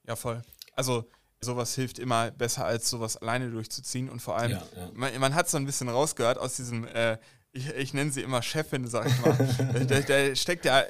[0.07, 0.41] Ja, voll.
[0.75, 1.05] Also,
[1.43, 4.91] sowas hilft immer besser, als sowas alleine durchzuziehen und vor allem, ja, ja.
[4.95, 7.19] man, man hat so ein bisschen rausgehört aus diesem, äh,
[7.53, 10.85] ich, ich nenne sie immer Chefin, sag ich mal, da, da steckt ja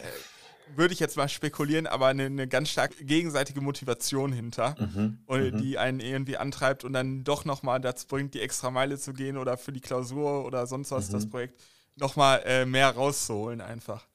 [0.76, 5.54] würde ich jetzt mal spekulieren, aber eine, eine ganz stark gegenseitige Motivation hinter, mhm, und
[5.54, 5.58] mhm.
[5.58, 9.36] die einen irgendwie antreibt und dann doch nochmal dazu bringt, die extra Meile zu gehen
[9.36, 11.12] oder für die Klausur oder sonst was mhm.
[11.12, 11.60] das Projekt
[11.96, 14.06] nochmal äh, mehr rauszuholen einfach.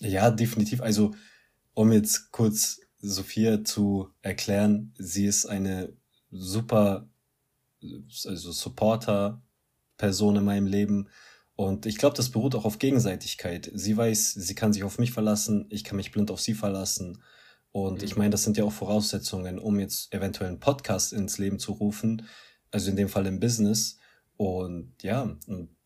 [0.00, 0.80] Ja, definitiv.
[0.80, 1.14] Also,
[1.72, 5.92] um jetzt kurz Sophia zu erklären, sie ist eine
[6.30, 7.08] super,
[7.82, 11.08] also Supporter-Person in meinem Leben
[11.56, 13.70] und ich glaube, das beruht auch auf Gegenseitigkeit.
[13.72, 17.22] Sie weiß, sie kann sich auf mich verlassen, ich kann mich blind auf sie verlassen.
[17.70, 18.04] Und mhm.
[18.04, 21.72] ich meine, das sind ja auch Voraussetzungen, um jetzt eventuell einen Podcast ins Leben zu
[21.72, 22.26] rufen,
[22.70, 23.98] also in dem Fall im Business.
[24.36, 25.36] Und ja,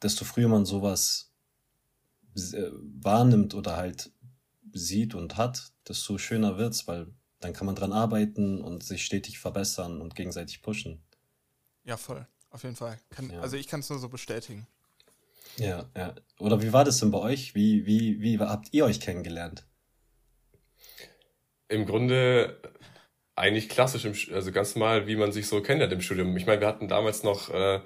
[0.00, 1.34] desto früher man sowas
[2.34, 4.10] äh, wahrnimmt oder halt
[4.72, 9.38] sieht und hat, desto schöner wird's, weil dann kann man dran arbeiten und sich stetig
[9.38, 11.02] verbessern und gegenseitig pushen.
[11.84, 12.26] Ja, voll.
[12.50, 12.98] Auf jeden Fall.
[13.10, 13.40] Kann, ja.
[13.40, 14.66] Also ich kann es nur so bestätigen.
[15.58, 16.14] Ja, ja.
[16.38, 17.54] Oder wie war das denn bei euch?
[17.54, 19.66] Wie, wie, wie habt ihr euch kennengelernt?
[21.68, 22.60] Im Grunde
[23.34, 26.36] eigentlich klassisch, im, also ganz normal, wie man sich so kennenlernt im Studium.
[26.36, 27.80] Ich meine, wir hatten damals noch äh,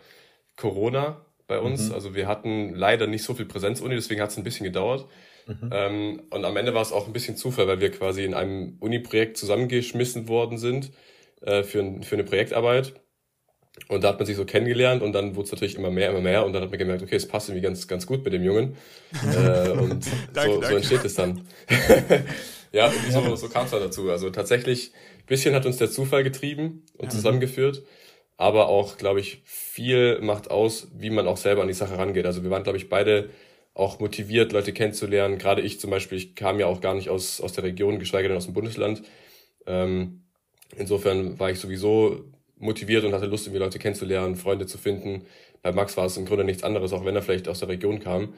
[0.57, 1.95] Corona bei uns, mhm.
[1.95, 5.07] also wir hatten leider nicht so viel Präsenzuni, deswegen hat es ein bisschen gedauert.
[5.47, 5.71] Mhm.
[5.73, 8.77] Ähm, und am Ende war es auch ein bisschen Zufall, weil wir quasi in einem
[8.81, 10.93] Uni-Projekt zusammengeschmissen worden sind
[11.41, 12.95] äh, für, für eine Projektarbeit.
[13.89, 16.21] Und da hat man sich so kennengelernt und dann wurde es natürlich immer mehr, immer
[16.21, 18.45] mehr und dann hat man gemerkt, okay, es passt irgendwie ganz, ganz gut mit dem
[18.45, 18.77] Jungen.
[19.35, 20.67] äh, und danke, so, danke.
[20.67, 21.47] so entsteht es dann.
[22.73, 24.11] ja, so, so kam es dann dazu.
[24.11, 27.11] Also tatsächlich, ein bisschen hat uns der Zufall getrieben und ja.
[27.11, 27.83] zusammengeführt,
[28.37, 32.27] aber auch, glaube ich, viel macht aus, wie man auch selber an die Sache rangeht.
[32.27, 33.31] Also wir waren, glaube ich, beide
[33.75, 35.39] auch motiviert, Leute kennenzulernen.
[35.39, 38.29] Gerade ich zum Beispiel, ich kam ja auch gar nicht aus, aus der Region, geschweige
[38.29, 39.03] denn aus dem Bundesland.
[39.67, 40.25] Ähm,
[40.77, 42.25] insofern war ich sowieso
[42.62, 45.27] motiviert und hatte Lust, irgendwie Leute kennenzulernen, Freunde zu finden.
[45.62, 48.01] Bei Max war es im Grunde nichts anderes, auch wenn er vielleicht aus der Region
[48.01, 48.35] kam.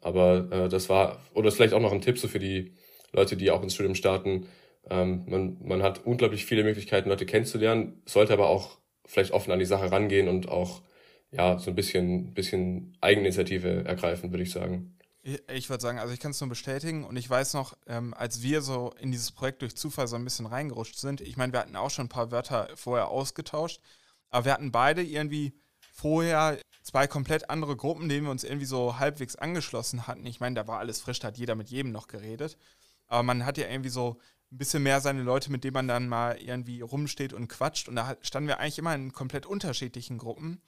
[0.00, 2.72] Aber äh, das war, oder ist vielleicht auch noch ein Tipp so für die
[3.12, 4.46] Leute, die auch ins Studium starten.
[4.90, 9.58] Ähm, man, man hat unglaublich viele Möglichkeiten, Leute kennenzulernen, sollte aber auch vielleicht offen an
[9.58, 10.82] die Sache rangehen und auch
[11.30, 14.97] ja so ein bisschen, bisschen Eigeninitiative ergreifen, würde ich sagen.
[15.22, 18.40] Ich würde sagen, also ich kann es nur bestätigen und ich weiß noch, ähm, als
[18.42, 21.60] wir so in dieses Projekt durch Zufall so ein bisschen reingerutscht sind, ich meine, wir
[21.60, 23.80] hatten auch schon ein paar Wörter vorher ausgetauscht,
[24.30, 25.52] aber wir hatten beide irgendwie
[25.92, 30.24] vorher zwei komplett andere Gruppen, denen wir uns irgendwie so halbwegs angeschlossen hatten.
[30.24, 32.56] Ich meine, da war alles frisch, da hat jeder mit jedem noch geredet,
[33.08, 34.18] aber man hat ja irgendwie so
[34.52, 37.88] ein bisschen mehr seine Leute, mit denen man dann mal irgendwie rumsteht und quatscht.
[37.88, 40.62] Und da standen wir eigentlich immer in komplett unterschiedlichen Gruppen,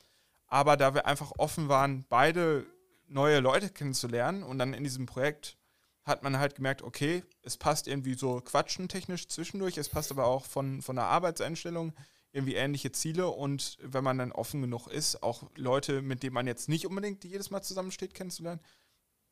[0.49, 2.67] aber da wir einfach offen waren, beide
[3.11, 4.43] neue Leute kennenzulernen.
[4.43, 5.59] Und dann in diesem Projekt
[6.05, 10.47] hat man halt gemerkt, okay, es passt irgendwie so quatschentechnisch zwischendurch, es passt aber auch
[10.47, 11.93] von, von der Arbeitseinstellung
[12.33, 16.47] irgendwie ähnliche Ziele und wenn man dann offen genug ist, auch Leute, mit denen man
[16.47, 18.61] jetzt nicht unbedingt jedes Mal zusammensteht, kennenzulernen,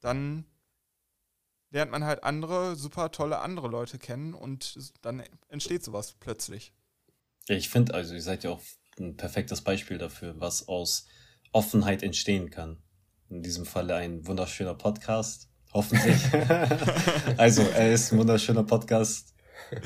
[0.01, 0.45] dann
[1.71, 6.73] lernt man halt andere, super tolle andere Leute kennen und dann entsteht sowas plötzlich.
[7.47, 8.63] Ich finde, also ihr seid ja auch
[8.99, 11.07] ein perfektes Beispiel dafür, was aus
[11.53, 12.83] Offenheit entstehen kann
[13.31, 16.17] in diesem Falle ein wunderschöner Podcast, hoffentlich.
[17.37, 19.35] also, er ist ein wunderschöner Podcast.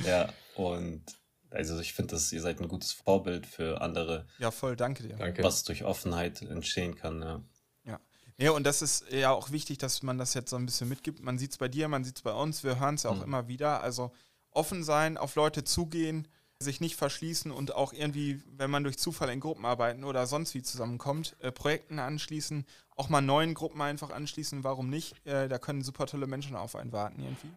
[0.07, 1.03] Ja, und
[1.51, 4.27] also ich finde, dass ihr seid ein gutes Vorbild für andere.
[4.39, 5.17] Ja, voll, danke dir.
[5.17, 5.43] Danke.
[5.43, 7.43] Was durch Offenheit entstehen kann, ja.
[7.85, 8.01] Ja.
[8.39, 11.21] Ja, und das ist ja auch wichtig, dass man das jetzt so ein bisschen mitgibt.
[11.21, 13.17] Man sieht es bei dir, man sieht es bei uns, wir hören es ja auch
[13.17, 13.25] mhm.
[13.25, 13.83] immer wieder.
[13.83, 14.13] Also
[14.51, 16.29] offen sein, auf Leute zugehen,
[16.63, 20.55] sich nicht verschließen und auch irgendwie, wenn man durch Zufall in Gruppen arbeiten oder sonst
[20.55, 22.65] wie zusammenkommt, äh, Projekten anschließen,
[22.97, 25.15] auch mal neuen Gruppen einfach anschließen, warum nicht?
[25.27, 27.53] Äh, da können super tolle Menschen auf einen warten irgendwie.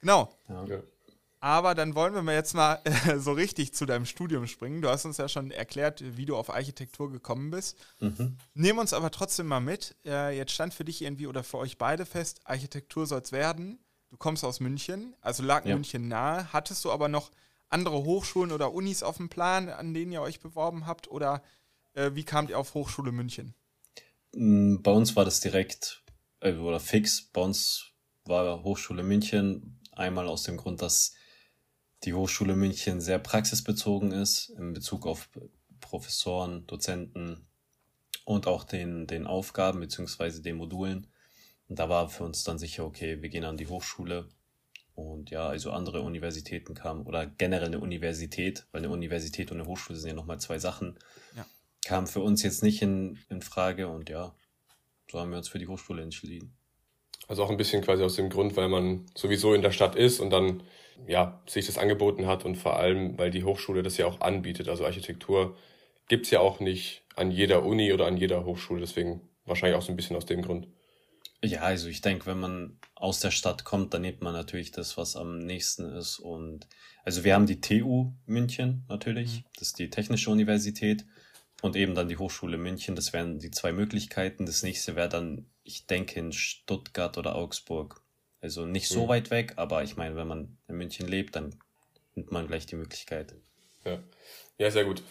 [0.00, 0.34] Genau.
[0.48, 0.82] Ja.
[1.42, 4.82] Aber dann wollen wir mal jetzt mal äh, so richtig zu deinem Studium springen.
[4.82, 7.78] Du hast uns ja schon erklärt, wie du auf Architektur gekommen bist.
[8.00, 8.36] Mhm.
[8.54, 9.96] Nehmen uns aber trotzdem mal mit.
[10.04, 13.78] Äh, jetzt stand für dich irgendwie oder für euch beide fest, Architektur soll es werden.
[14.10, 15.74] Du kommst aus München, also lag ja.
[15.74, 16.52] München nahe.
[16.52, 17.30] Hattest du aber noch
[17.70, 21.08] andere Hochschulen oder Unis auf dem Plan, an denen ihr euch beworben habt?
[21.08, 21.42] Oder
[21.94, 23.54] äh, wie kamt ihr auf Hochschule München?
[24.34, 26.04] Mm, bei uns war das direkt
[26.40, 27.22] äh, oder fix.
[27.32, 27.92] Bei uns
[28.24, 31.14] war Hochschule München einmal aus dem Grund, dass
[32.04, 35.28] die Hochschule München sehr praxisbezogen ist in Bezug auf
[35.80, 37.46] Professoren, Dozenten
[38.24, 41.06] und auch den, den Aufgaben beziehungsweise den Modulen.
[41.68, 44.28] Und da war für uns dann sicher, okay, wir gehen an die Hochschule.
[45.00, 49.68] Und ja, also andere Universitäten kamen oder generell eine Universität, weil eine Universität und eine
[49.68, 50.98] Hochschule sind ja nochmal zwei Sachen,
[51.36, 51.46] ja.
[51.84, 53.88] kam für uns jetzt nicht in, in Frage.
[53.88, 54.34] Und ja,
[55.10, 56.54] so haben wir uns für die Hochschule entschieden.
[57.28, 60.20] Also auch ein bisschen quasi aus dem Grund, weil man sowieso in der Stadt ist
[60.20, 60.62] und dann
[61.06, 64.68] ja sich das angeboten hat und vor allem, weil die Hochschule das ja auch anbietet.
[64.68, 65.56] Also Architektur
[66.08, 69.92] gibt's ja auch nicht an jeder Uni oder an jeder Hochschule, deswegen wahrscheinlich auch so
[69.92, 70.66] ein bisschen aus dem Grund.
[71.42, 74.96] Ja, also ich denke, wenn man aus der Stadt kommt, dann nimmt man natürlich das,
[74.98, 76.18] was am nächsten ist.
[76.18, 76.66] Und
[77.02, 79.44] also wir haben die TU München natürlich, mhm.
[79.54, 81.06] das ist die Technische Universität
[81.62, 82.94] und eben dann die Hochschule München.
[82.94, 84.44] Das wären die zwei Möglichkeiten.
[84.44, 88.02] Das nächste wäre dann, ich denke, in Stuttgart oder Augsburg.
[88.42, 89.08] Also nicht so mhm.
[89.08, 91.54] weit weg, aber ich meine, wenn man in München lebt, dann
[92.14, 93.34] nimmt man gleich die Möglichkeit.
[93.84, 93.98] Ja,
[94.58, 95.02] ja sehr gut.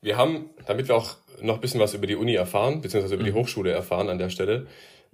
[0.00, 3.24] Wir haben, damit wir auch noch ein bisschen was über die Uni erfahren, beziehungsweise über
[3.24, 3.28] mhm.
[3.28, 4.68] die Hochschule erfahren an der Stelle,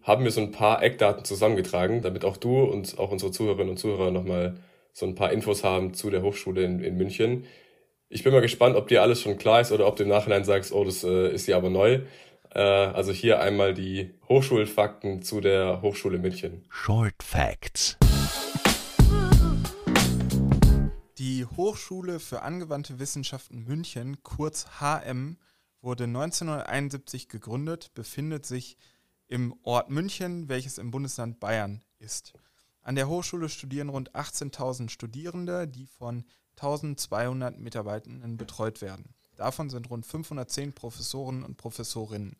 [0.04, 3.78] haben wir so ein paar Eckdaten zusammengetragen, damit auch du und auch unsere Zuhörerinnen und
[3.78, 4.58] Zuhörer nochmal
[4.92, 7.46] so ein paar Infos haben zu der Hochschule in, in München.
[8.10, 10.44] Ich bin mal gespannt, ob dir alles schon klar ist oder ob du im Nachhinein
[10.44, 12.02] sagst, oh, das äh, ist ja aber neu.
[12.54, 16.66] Äh, also hier einmal die Hochschulfakten zu der Hochschule München.
[16.68, 17.96] Short Facts.
[21.18, 25.38] Die Hochschule für angewandte Wissenschaften München, kurz HM,
[25.80, 28.76] wurde 1971 gegründet, befindet sich
[29.26, 32.34] im Ort München, welches im Bundesland Bayern ist.
[32.82, 36.24] An der Hochschule studieren rund 18.000 Studierende, die von
[36.56, 39.14] 1200 Mitarbeitenden betreut werden.
[39.36, 42.36] Davon sind rund 510 Professoren und Professorinnen.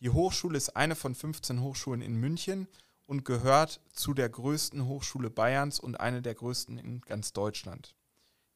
[0.00, 2.68] Die Hochschule ist eine von 15 Hochschulen in München
[3.06, 7.96] und gehört zu der größten Hochschule Bayerns und eine der größten in ganz Deutschland.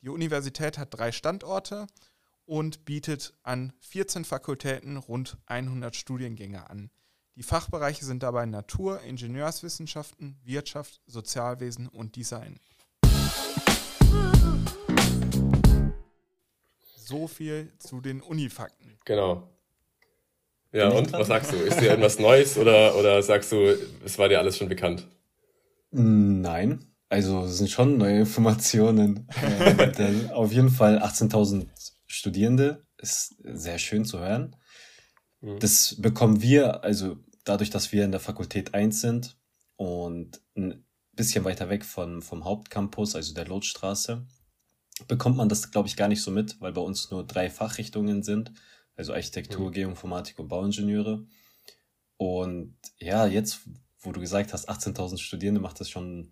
[0.02, 1.86] Die Universität hat drei Standorte
[2.44, 6.90] und bietet an 14 Fakultäten rund 100 Studiengänge an.
[7.34, 12.60] Die Fachbereiche sind dabei Natur, Ingenieurswissenschaften, Wirtschaft, Sozialwesen und Design.
[16.94, 18.98] So viel zu den Unifakten.
[19.06, 19.48] Genau.
[20.72, 21.56] Ja, und was sagst du?
[21.56, 25.08] Ist dir irgendwas Neues oder, oder sagst du, es war dir alles schon bekannt?
[25.90, 29.26] Nein, also es sind schon neue Informationen.
[29.78, 31.66] äh, auf jeden Fall 18.000
[32.06, 34.54] Studierende ist sehr schön zu hören.
[35.42, 35.58] Mhm.
[35.58, 39.36] Das bekommen wir, also dadurch, dass wir in der Fakultät 1 sind
[39.76, 44.26] und ein bisschen weiter weg von, vom Hauptcampus, also der Lotstraße,
[45.08, 48.22] bekommt man das, glaube ich, gar nicht so mit, weil bei uns nur drei Fachrichtungen
[48.22, 48.52] sind,
[48.96, 49.72] also Architektur, mhm.
[49.72, 51.26] Geoinformatik und Bauingenieure.
[52.16, 53.60] Und ja, jetzt,
[54.00, 56.30] wo du gesagt hast, 18.000 Studierende, macht das schon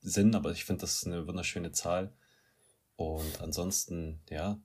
[0.00, 2.14] Sinn, aber ich finde, das ist eine wunderschöne Zahl.
[2.96, 4.60] Und ansonsten, ja,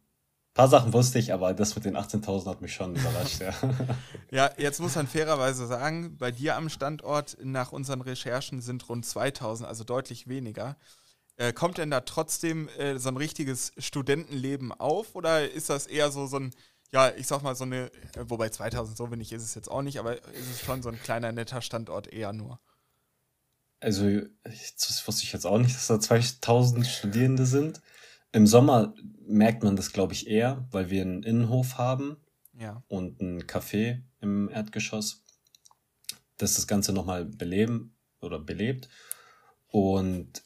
[0.57, 3.53] paar Sachen wusste ich, aber das mit den 18.000 hat mich schon überrascht, ja.
[4.31, 9.05] ja, jetzt muss man fairerweise sagen, bei dir am Standort nach unseren Recherchen sind rund
[9.05, 10.75] 2.000, also deutlich weniger.
[11.35, 16.09] Äh, kommt denn da trotzdem äh, so ein richtiges Studentenleben auf oder ist das eher
[16.09, 16.51] so, so ein,
[16.91, 19.83] ja, ich sag mal so eine, äh, wobei 2000 so wenig ist es jetzt auch
[19.83, 22.59] nicht, aber ist es schon so ein kleiner netter Standort eher nur?
[23.79, 27.79] Also, das wusste ich jetzt auch nicht, dass da 2000 Studierende sind.
[28.37, 28.93] Im Sommer
[29.25, 32.17] merkt man das, glaube ich, eher, weil wir einen Innenhof haben
[32.53, 32.83] ja.
[32.87, 35.23] und ein Café im Erdgeschoss,
[36.37, 38.89] das das Ganze nochmal beleben oder belebt.
[39.69, 40.43] Und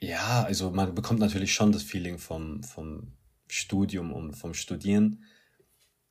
[0.00, 3.12] ja, also man bekommt natürlich schon das Feeling vom, vom
[3.46, 5.22] Studium und vom Studieren.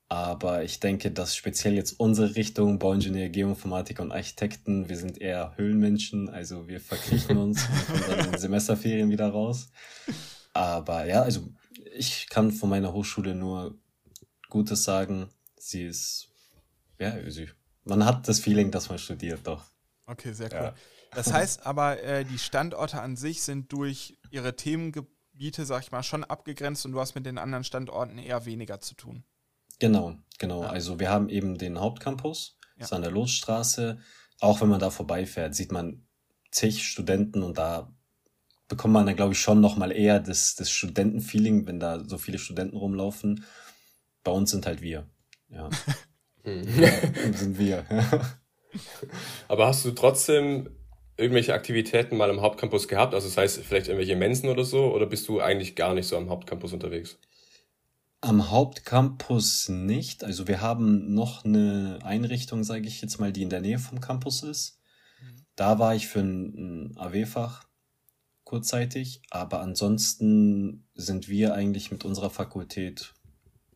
[0.07, 5.57] Aber ich denke, dass speziell jetzt unsere Richtung, Bauingenieur, Geoinformatik und Architekten, wir sind eher
[5.57, 9.73] Höhlenmenschen, also wir verkriechen uns und kommen dann in den Semesterferien wieder raus.
[10.53, 11.47] Aber ja, also
[11.95, 13.77] ich kann von meiner Hochschule nur
[14.49, 15.29] Gutes sagen.
[15.57, 16.29] Sie ist,
[16.97, 17.43] ja, also
[17.83, 19.63] man hat das Feeling, dass man studiert, doch.
[20.05, 20.59] Okay, sehr cool.
[20.59, 20.73] Ja.
[21.11, 26.03] Das heißt aber, äh, die Standorte an sich sind durch ihre Themengebiete, sag ich mal,
[26.03, 29.23] schon abgegrenzt und du hast mit den anderen Standorten eher weniger zu tun.
[29.79, 30.63] Genau, genau.
[30.63, 30.69] Ja.
[30.69, 32.83] Also wir haben eben den Hauptcampus, ja.
[32.83, 33.99] ist an der Losstraße.
[34.41, 36.05] Auch wenn man da vorbeifährt, sieht man
[36.51, 37.93] zig Studenten und da
[38.69, 42.37] bekommt man dann, glaube ich, schon nochmal eher das, das Studentenfeeling, wenn da so viele
[42.37, 43.43] Studenten rumlaufen.
[44.23, 45.09] Bei uns sind halt wir.
[45.49, 45.69] Ja.
[46.45, 46.91] ja
[47.33, 47.85] sind wir.
[49.47, 50.69] Aber hast du trotzdem
[51.17, 53.13] irgendwelche Aktivitäten mal am Hauptcampus gehabt?
[53.13, 54.93] Also das heißt vielleicht irgendwelche Mensen oder so?
[54.93, 57.17] Oder bist du eigentlich gar nicht so am Hauptcampus unterwegs?
[58.21, 60.23] Am Hauptcampus nicht.
[60.23, 63.99] Also wir haben noch eine Einrichtung, sage ich jetzt mal, die in der Nähe vom
[63.99, 64.79] Campus ist.
[65.21, 65.45] Mhm.
[65.55, 67.68] Da war ich für ein, ein AW-Fach
[68.49, 73.13] kurzzeitig, aber ansonsten sind wir eigentlich mit unserer Fakultät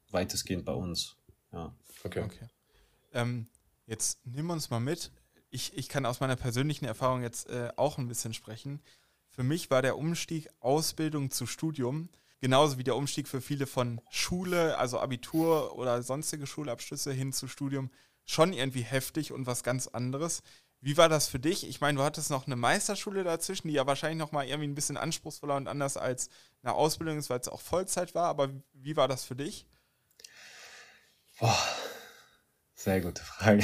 [0.10, 1.18] weitestgehend bei uns.
[1.52, 1.76] Ja.
[2.04, 2.24] Okay.
[2.24, 2.48] okay.
[3.14, 3.46] Ähm,
[3.86, 5.12] jetzt nimm uns mal mit.
[5.52, 8.82] Ich, ich kann aus meiner persönlichen Erfahrung jetzt äh, auch ein bisschen sprechen.
[9.30, 12.10] Für mich war der Umstieg Ausbildung zu Studium
[12.42, 17.48] genauso wie der Umstieg für viele von Schule, also Abitur oder sonstige Schulabschlüsse hin zu
[17.48, 17.92] Studium
[18.26, 20.42] schon irgendwie heftig und was ganz anderes.
[20.84, 21.66] Wie war das für dich?
[21.66, 24.76] Ich meine, du hattest noch eine Meisterschule dazwischen, die ja wahrscheinlich noch mal irgendwie ein
[24.76, 26.30] bisschen anspruchsvoller und anders als
[26.62, 28.26] eine Ausbildung ist, weil es auch Vollzeit war.
[28.26, 29.66] Aber wie war das für dich?
[31.40, 31.58] Boah,
[32.76, 33.64] sehr gute Frage.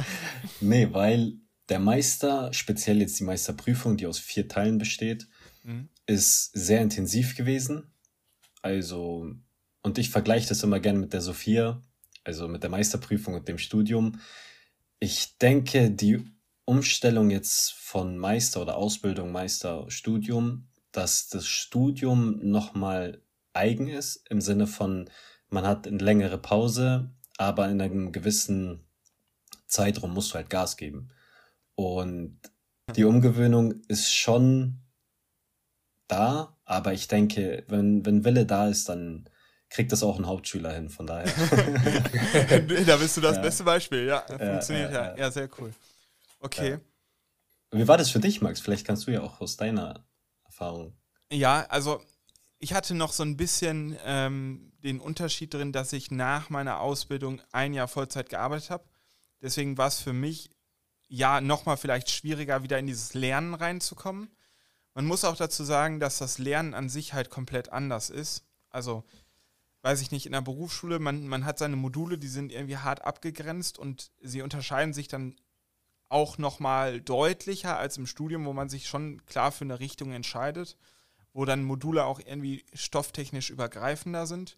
[0.60, 1.38] nee, weil
[1.70, 5.28] der Meister, speziell jetzt die Meisterprüfung, die aus vier Teilen besteht,
[5.62, 5.88] mhm.
[6.04, 7.90] ist sehr intensiv gewesen.
[8.60, 9.32] Also,
[9.80, 11.82] und ich vergleiche das immer gerne mit der Sophia,
[12.22, 14.20] also mit der Meisterprüfung und dem Studium.
[14.98, 16.22] Ich denke, die
[16.70, 23.20] Umstellung jetzt von Meister oder Ausbildung, Meister, Studium, dass das Studium nochmal
[23.52, 25.10] eigen ist, im Sinne von,
[25.48, 28.84] man hat eine längere Pause, aber in einem gewissen
[29.66, 31.08] Zeitraum musst du halt Gas geben.
[31.74, 32.38] Und
[32.94, 34.78] die Umgewöhnung ist schon
[36.06, 39.28] da, aber ich denke, wenn, wenn Wille da ist, dann
[39.70, 41.26] kriegt das auch ein Hauptschüler hin, von daher.
[42.86, 43.42] da bist du das ja.
[43.42, 44.20] beste Beispiel, ja.
[44.20, 45.16] Funktioniert ja, ja.
[45.16, 45.30] ja.
[45.32, 45.72] sehr cool.
[46.40, 46.78] Okay.
[47.70, 48.60] Wie war das für dich, Max?
[48.60, 50.04] Vielleicht kannst du ja auch aus deiner
[50.44, 50.96] Erfahrung.
[51.30, 52.02] Ja, also
[52.58, 57.40] ich hatte noch so ein bisschen ähm, den Unterschied drin, dass ich nach meiner Ausbildung
[57.52, 58.84] ein Jahr Vollzeit gearbeitet habe.
[59.40, 60.50] Deswegen war es für mich
[61.08, 64.30] ja nochmal vielleicht schwieriger, wieder in dieses Lernen reinzukommen.
[64.94, 68.44] Man muss auch dazu sagen, dass das Lernen an sich halt komplett anders ist.
[68.70, 69.04] Also,
[69.82, 73.04] weiß ich nicht, in der Berufsschule, man, man hat seine Module, die sind irgendwie hart
[73.04, 75.36] abgegrenzt und sie unterscheiden sich dann
[76.10, 80.76] auch nochmal deutlicher als im Studium, wo man sich schon klar für eine Richtung entscheidet,
[81.32, 84.56] wo dann Module auch irgendwie stofftechnisch übergreifender sind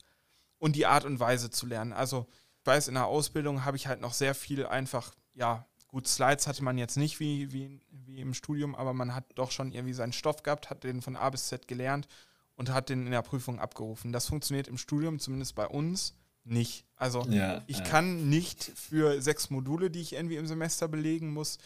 [0.59, 1.93] und die Art und Weise zu lernen.
[1.93, 2.27] Also,
[2.61, 6.47] ich weiß, in der Ausbildung habe ich halt noch sehr viel einfach, ja, Gut, Slides
[6.47, 9.93] hatte man jetzt nicht wie, wie, wie im Studium, aber man hat doch schon irgendwie
[9.93, 12.09] seinen Stoff gehabt, hat den von A bis Z gelernt
[12.57, 14.11] und hat den in der Prüfung abgerufen.
[14.11, 16.85] Das funktioniert im Studium, zumindest bei uns, nicht.
[16.96, 17.85] Also ja, ich ja.
[17.85, 21.59] kann nicht für sechs Module, die ich irgendwie im Semester belegen muss,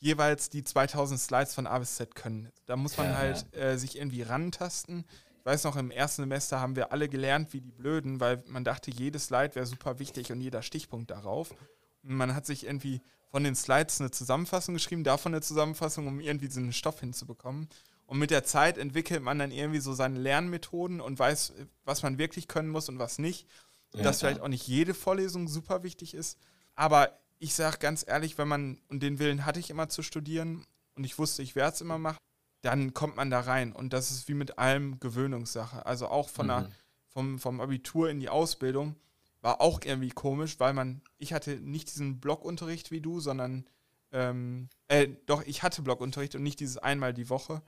[0.00, 2.50] jeweils die 2000 Slides von A bis Z können.
[2.66, 5.04] Da muss man ja, halt äh, sich irgendwie rantasten.
[5.38, 8.64] Ich weiß noch, im ersten Semester haben wir alle gelernt wie die Blöden, weil man
[8.64, 11.50] dachte, jedes Slide wäre super wichtig und jeder Stichpunkt darauf.
[12.02, 16.20] Und man hat sich irgendwie von den Slides eine Zusammenfassung geschrieben, davon eine Zusammenfassung, um
[16.20, 17.68] irgendwie so einen Stoff hinzubekommen.
[18.06, 21.52] Und mit der Zeit entwickelt man dann irgendwie so seine Lernmethoden und weiß,
[21.84, 23.46] was man wirklich können muss und was nicht.
[23.94, 26.38] Ja, dass vielleicht auch nicht jede Vorlesung super wichtig ist.
[26.74, 30.66] Aber ich sage ganz ehrlich, wenn man, und den Willen hatte ich immer zu studieren
[30.94, 32.18] und ich wusste, ich werde es immer machen,
[32.62, 33.72] dann kommt man da rein.
[33.72, 35.86] Und das ist wie mit allem Gewöhnungssache.
[35.86, 36.50] Also auch von mhm.
[36.50, 36.70] der,
[37.06, 38.96] vom, vom Abitur in die Ausbildung
[39.40, 43.64] war auch irgendwie komisch, weil man, ich hatte nicht diesen Blockunterricht wie du, sondern,
[44.10, 47.62] ähm, äh, doch, ich hatte Blockunterricht und nicht dieses einmal die Woche.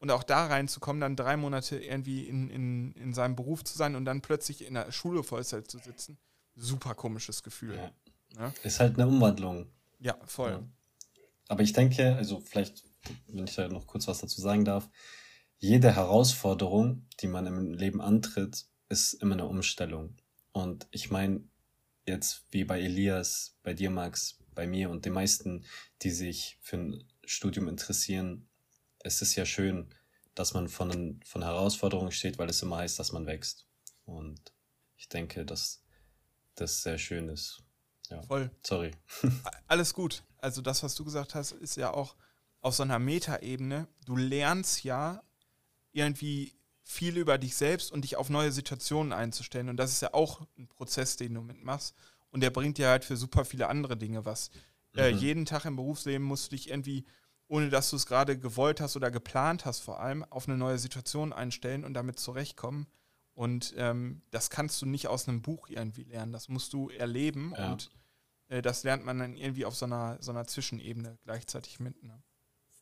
[0.00, 3.94] Und auch da reinzukommen, dann drei Monate irgendwie in, in, in seinem Beruf zu sein
[3.94, 6.18] und dann plötzlich in der Schule Vollzeit zu sitzen,
[6.56, 7.76] super komisches Gefühl.
[7.76, 7.92] Ja.
[8.38, 8.52] Ja?
[8.62, 9.66] Ist halt eine Umwandlung.
[9.98, 10.52] Ja, voll.
[10.52, 10.62] Ja.
[11.48, 12.84] Aber ich denke, also vielleicht,
[13.28, 14.88] wenn ich da noch kurz was dazu sagen darf,
[15.58, 20.16] jede Herausforderung, die man im Leben antritt, ist immer eine Umstellung.
[20.52, 21.44] Und ich meine,
[22.06, 25.64] jetzt wie bei Elias, bei dir, Max, bei mir und den meisten,
[26.02, 28.48] die sich für ein Studium interessieren,
[29.00, 29.92] es ist ja schön,
[30.34, 33.66] dass man von, von Herausforderungen steht, weil es immer heißt, dass man wächst.
[34.04, 34.40] Und
[34.96, 35.82] ich denke, dass
[36.54, 37.62] das sehr schön ist.
[38.08, 38.22] Ja.
[38.22, 38.50] Voll.
[38.64, 38.92] Sorry.
[39.66, 40.22] Alles gut.
[40.38, 42.16] Also das, was du gesagt hast, ist ja auch
[42.60, 43.86] auf so einer Metaebene.
[44.04, 45.22] Du lernst ja
[45.92, 49.68] irgendwie viel über dich selbst und dich auf neue Situationen einzustellen.
[49.68, 51.94] Und das ist ja auch ein Prozess, den du mitmachst.
[52.30, 54.50] Und der bringt dir halt für super viele andere Dinge was.
[54.96, 55.16] Äh, mhm.
[55.16, 57.04] Äh, jeden Tag im Berufsleben musst du dich irgendwie,
[57.50, 60.78] ohne dass du es gerade gewollt hast oder geplant hast, vor allem auf eine neue
[60.78, 62.86] Situation einstellen und damit zurechtkommen.
[63.34, 66.32] Und ähm, das kannst du nicht aus einem Buch irgendwie lernen.
[66.32, 67.72] Das musst du erleben ja.
[67.72, 67.90] und
[68.48, 72.00] äh, das lernt man dann irgendwie auf so einer, so einer Zwischenebene gleichzeitig mit.
[72.04, 72.22] Ne?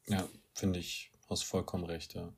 [0.07, 2.29] Ja, finde ich, hast vollkommen recht, ja.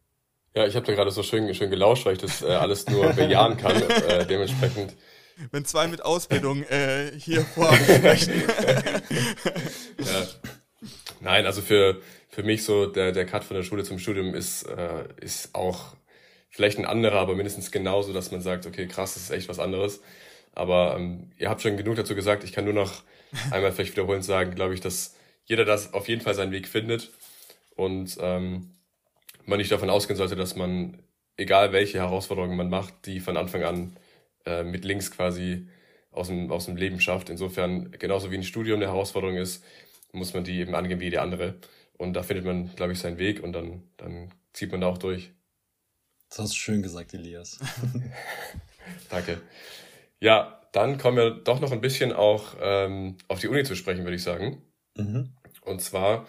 [0.55, 3.13] Ja, ich habe da gerade so schön, schön gelauscht, weil ich das äh, alles nur
[3.13, 3.83] bejahen kann.
[3.83, 4.97] Äh, dementsprechend.
[5.51, 8.43] Wenn zwei mit Ausbildung äh, hier vorab sprechen.
[9.99, 10.27] ja.
[11.21, 12.01] Nein, also für,
[12.31, 15.97] für mich so der, der Cut von der Schule zum Studium ist, äh, ist auch
[16.49, 19.59] vielleicht ein anderer, aber mindestens genauso, dass man sagt, okay, krass, das ist echt was
[19.59, 20.01] anderes.
[20.55, 22.45] Aber ähm, ihr habt schon genug dazu gesagt.
[22.45, 23.03] Ich kann nur noch
[23.51, 27.11] einmal vielleicht wiederholend sagen, glaube ich, dass jeder das auf jeden Fall seinen Weg findet
[27.75, 28.71] und ähm,
[29.47, 31.03] man nicht davon ausgehen sollte, dass man,
[31.37, 33.97] egal welche Herausforderungen man macht, die von Anfang an
[34.47, 35.67] äh, mit links quasi
[36.13, 37.31] aus dem, aus dem Leben schafft.
[37.31, 39.65] Insofern, genauso wie ein Studium eine Herausforderung ist,
[40.13, 41.55] muss man die eben angehen wie die andere.
[42.01, 44.97] Und da findet man, glaube ich, seinen Weg und dann, dann zieht man da auch
[44.97, 45.33] durch.
[46.31, 47.61] Das hast du schön gesagt, Elias.
[49.11, 49.43] Danke.
[50.19, 54.05] Ja, dann kommen wir doch noch ein bisschen auch ähm, auf die Uni zu sprechen,
[54.05, 54.63] würde ich sagen.
[54.97, 55.35] Mhm.
[55.61, 56.27] Und zwar,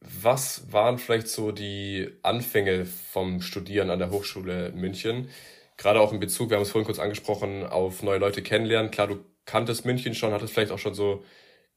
[0.00, 5.28] was waren vielleicht so die Anfänge vom Studieren an der Hochschule München?
[5.76, 8.90] Gerade auch in Bezug, wir haben es vorhin kurz angesprochen, auf neue Leute kennenlernen.
[8.90, 11.24] Klar, du kanntest München schon, hattest vielleicht auch schon so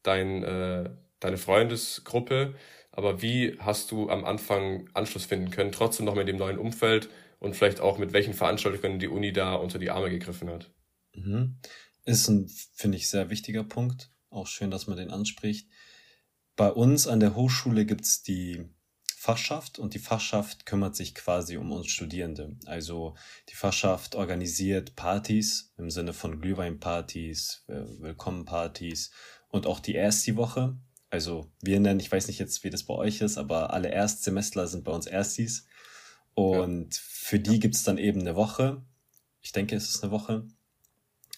[0.01, 2.55] dein, äh, deine Freundesgruppe.
[2.91, 7.09] Aber wie hast du am Anfang Anschluss finden können, trotzdem noch mit dem neuen Umfeld
[7.39, 10.69] und vielleicht auch mit welchen Veranstaltungen die Uni da unter die Arme gegriffen hat?
[11.13, 11.57] Mhm.
[12.05, 14.11] Ist ein, finde ich, sehr wichtiger Punkt.
[14.29, 15.69] Auch schön, dass man den anspricht.
[16.55, 18.65] Bei uns an der Hochschule gibt's die
[19.15, 22.55] Fachschaft und die Fachschaft kümmert sich quasi um uns Studierende.
[22.65, 23.15] Also
[23.49, 29.11] die Fachschaft organisiert Partys im Sinne von Glühweinpartys, äh, Willkommenpartys
[29.49, 30.77] und auch die erste Woche.
[31.09, 34.67] Also wir nennen, ich weiß nicht jetzt, wie das bei euch ist, aber alle Erstsemestler
[34.67, 35.65] sind bei uns Erstis.
[36.35, 37.01] Und ja.
[37.03, 38.83] für die gibt's dann eben eine Woche,
[39.41, 40.47] ich denke, es ist eine Woche,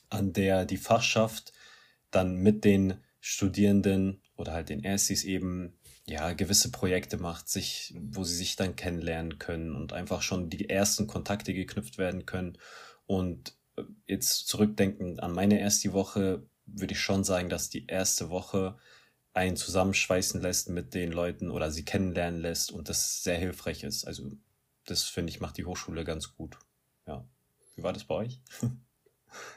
[0.10, 1.54] an der die Fachschaft
[2.10, 8.24] dann mit den Studierenden oder halt den Erstis eben ja gewisse Projekte macht, sich, wo
[8.24, 12.58] sie sich dann kennenlernen können und einfach schon die ersten Kontakte geknüpft werden können.
[13.06, 18.30] Und äh, jetzt zurückdenkend an meine erste Woche, würde ich schon sagen, dass die erste
[18.30, 18.78] Woche
[19.34, 24.06] einen zusammenschweißen lässt mit den Leuten oder sie kennenlernen lässt und das sehr hilfreich ist.
[24.06, 24.32] Also
[24.86, 26.58] das finde ich macht die Hochschule ganz gut.
[27.08, 27.26] Ja.
[27.76, 28.40] Wie war das bei euch?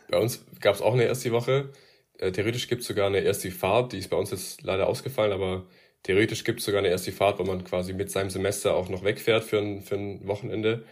[0.08, 1.72] Bei uns gab es auch eine erste Woche.
[2.18, 5.32] Äh, theoretisch gibt es sogar eine erste Fahrt, die ist bei uns jetzt leider ausgefallen,
[5.32, 5.66] aber
[6.04, 9.02] theoretisch gibt es sogar eine erste Fahrt, wo man quasi mit seinem Semester auch noch
[9.02, 10.84] wegfährt für ein, für ein Wochenende.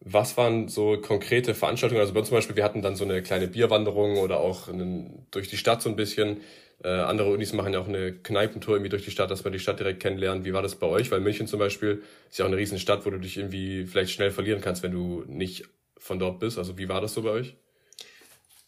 [0.00, 2.02] Was waren so konkrete Veranstaltungen?
[2.02, 5.26] Also bei uns zum Beispiel, wir hatten dann so eine kleine Bierwanderung oder auch einen,
[5.30, 6.42] durch die Stadt so ein bisschen.
[6.82, 9.58] Äh, andere Unis machen ja auch eine Kneipentour irgendwie durch die Stadt, dass man die
[9.58, 10.44] Stadt direkt kennenlernt.
[10.44, 11.10] Wie war das bei euch?
[11.10, 14.12] Weil München zum Beispiel ist ja auch eine riesen Stadt, wo du dich irgendwie vielleicht
[14.12, 15.64] schnell verlieren kannst, wenn du nicht
[15.98, 16.58] von dort bist.
[16.58, 17.56] Also wie war das so bei euch?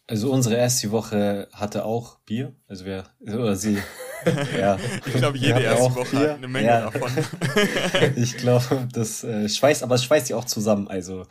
[0.07, 2.55] Also unsere erste Woche hatte auch Bier.
[2.67, 3.77] Also wir, oder sie,
[4.57, 4.77] ja.
[5.05, 6.29] Ich glaube, jede erste Woche Bier.
[6.31, 6.89] hat eine Menge ja.
[6.89, 7.11] davon.
[8.15, 10.87] ich glaube, das äh, schweißt, aber es schweißt ja auch zusammen.
[10.87, 11.25] Also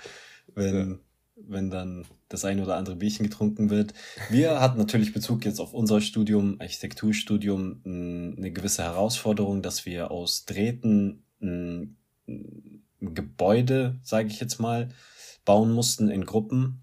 [0.55, 0.97] wenn, ja.
[1.37, 3.93] Wenn dann das ein oder andere Bierchen getrunken wird.
[4.31, 10.45] Wir hatten natürlich Bezug jetzt auf unser Studium, Architekturstudium, eine gewisse Herausforderung, dass wir aus
[10.45, 11.97] Drähten ein,
[13.01, 14.89] Gebäude, sage ich jetzt mal,
[15.45, 16.83] bauen mussten in Gruppen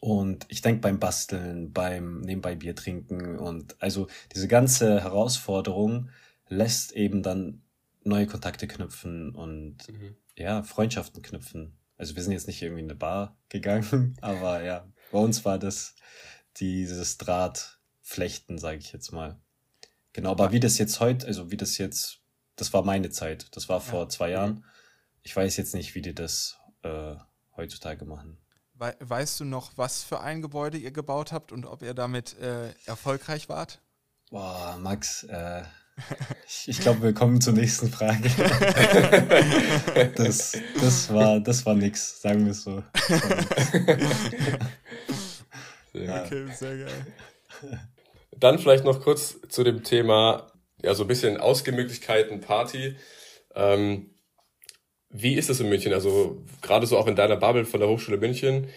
[0.00, 6.10] und ich denke beim Basteln, beim nebenbei Bier trinken und also diese ganze Herausforderung
[6.48, 7.62] lässt eben dann
[8.02, 10.16] neue Kontakte knüpfen und mhm.
[10.36, 11.78] ja, Freundschaften knüpfen.
[12.02, 15.56] Also wir sind jetzt nicht irgendwie in eine Bar gegangen, aber ja, bei uns war
[15.60, 15.94] das
[16.56, 19.40] dieses Drahtflechten, sage ich jetzt mal.
[20.12, 22.18] Genau, aber wie das jetzt heute, also wie das jetzt,
[22.56, 24.08] das war meine Zeit, das war vor ja.
[24.08, 24.64] zwei Jahren.
[25.22, 27.14] Ich weiß jetzt nicht, wie die das äh,
[27.56, 28.36] heutzutage machen.
[28.74, 32.74] Weißt du noch, was für ein Gebäude ihr gebaut habt und ob ihr damit äh,
[32.84, 33.80] erfolgreich wart?
[34.28, 35.62] Boah, Max, äh,
[36.46, 38.28] ich, ich glaube, wir kommen zur nächsten Frage.
[40.16, 42.82] das, das, war, das war nix, sagen wir es so.
[45.92, 47.06] Sehr okay, sehr geil.
[48.38, 50.50] Dann vielleicht noch kurz zu dem Thema,
[50.82, 52.96] ja, so ein bisschen Ausgemöglichkeiten, Party.
[53.54, 54.10] Ähm,
[55.10, 55.92] wie ist es in München?
[55.92, 58.68] Also gerade so auch in deiner Bubble von der Hochschule München,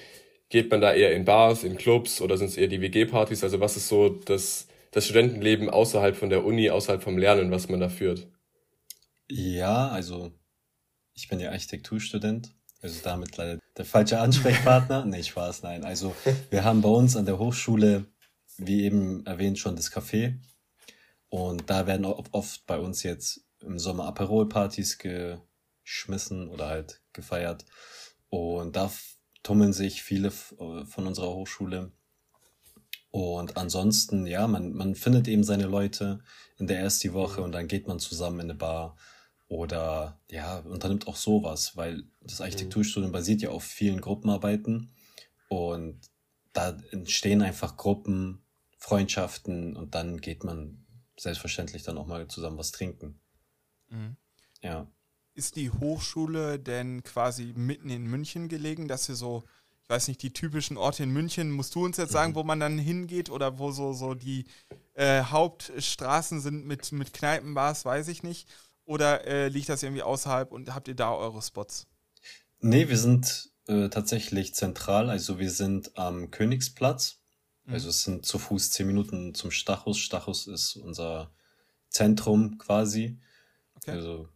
[0.50, 3.44] geht man da eher in Bars, in Clubs oder sind es eher die WG-Partys?
[3.44, 7.68] Also was ist so das, das Studentenleben außerhalb von der Uni, außerhalb vom Lernen, was
[7.68, 8.30] man da führt?
[9.28, 10.32] Ja, also
[11.14, 15.04] ich bin ja Architekturstudent, also damit leider der falsche Ansprechpartner.
[15.06, 15.84] nee, Spaß, nein.
[15.84, 16.16] Also
[16.50, 18.06] wir haben bei uns an der Hochschule,
[18.58, 20.40] wie eben erwähnt, schon das Café.
[21.28, 25.40] Und da werden oft bei uns jetzt im Sommer Aperol-Partys ge
[25.84, 27.66] geschmissen oder halt gefeiert.
[28.30, 28.90] Und da
[29.44, 31.92] tummeln sich viele von unserer Hochschule.
[33.16, 36.20] Und ansonsten, ja, man, man findet eben seine Leute
[36.58, 38.98] in der ersten Woche und dann geht man zusammen in eine Bar
[39.48, 44.92] oder ja, unternimmt auch sowas, weil das Architekturstudium basiert ja auf vielen Gruppenarbeiten
[45.48, 46.02] und
[46.52, 48.44] da entstehen einfach Gruppen,
[48.80, 50.86] Freundschaften und dann geht man
[51.18, 53.22] selbstverständlich dann auch mal zusammen was trinken.
[53.88, 54.18] Mhm.
[54.62, 54.92] Ja.
[55.36, 59.46] ist die Hochschule denn quasi mitten in München gelegen, dass ihr so,
[59.86, 62.36] ich weiß nicht, die typischen Orte in München, musst du uns jetzt sagen, mhm.
[62.36, 64.46] wo man dann hingeht oder wo so, so die
[64.96, 68.50] äh, Hauptstraßen sind mit, mit Kneipenbars, weiß ich nicht.
[68.86, 71.86] Oder äh, liegt das irgendwie außerhalb und habt ihr da eure Spots?
[72.62, 75.12] Nee, wir sind äh, tatsächlich zentral.
[75.12, 77.20] Also wir sind am Königsplatz.
[77.66, 77.74] Mhm.
[77.74, 80.00] Also es sind zu Fuß zehn Minuten zum Stachus.
[80.00, 81.32] Stachus ist unser
[81.90, 83.20] Zentrum quasi.
[83.76, 83.92] Okay.
[83.92, 84.30] Also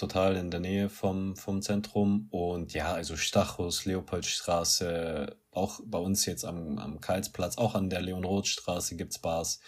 [0.00, 2.26] total in der Nähe vom, vom Zentrum.
[2.30, 8.00] Und ja, also Stachus, Leopoldstraße, auch bei uns jetzt am, am Karlsplatz, auch an der
[8.00, 9.60] Leon-Roth-Straße gibt's Bars.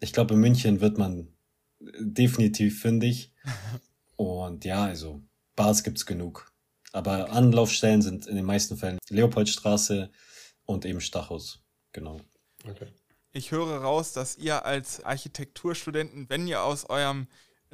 [0.00, 1.28] Ich glaube, in München wird man
[1.80, 3.32] definitiv fündig.
[4.16, 5.22] Und ja, also
[5.54, 6.52] Bars gibt's genug.
[6.92, 10.10] Aber Anlaufstellen sind in den meisten Fällen Leopoldstraße
[10.64, 11.62] und eben Stachus.
[11.92, 12.20] Genau.
[12.66, 12.86] Okay.
[13.32, 17.26] Ich höre raus, dass ihr als Architekturstudenten, wenn ihr aus eurem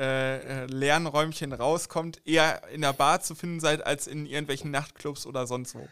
[0.03, 5.27] äh, äh, Lernräumchen rauskommt, eher in der Bar zu finden seid, als in irgendwelchen Nachtclubs
[5.27, 5.87] oder sonst wo.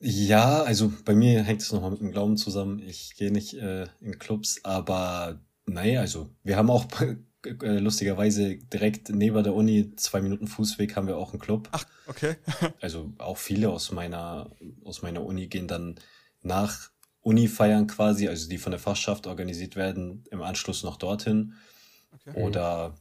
[0.00, 2.78] Ja, also bei mir hängt es nochmal mit dem Glauben zusammen.
[2.86, 6.84] Ich gehe nicht äh, in Clubs, aber naja, also wir haben auch
[7.44, 11.70] äh, lustigerweise direkt neben der Uni, zwei Minuten Fußweg, haben wir auch einen Club.
[11.72, 12.36] Ach, okay.
[12.82, 14.50] also auch viele aus meiner,
[14.84, 15.94] aus meiner Uni gehen dann
[16.42, 16.90] nach
[17.22, 21.54] Uni feiern quasi, also die von der Fachschaft organisiert werden, im Anschluss noch dorthin.
[22.12, 22.42] Okay.
[22.42, 22.94] Oder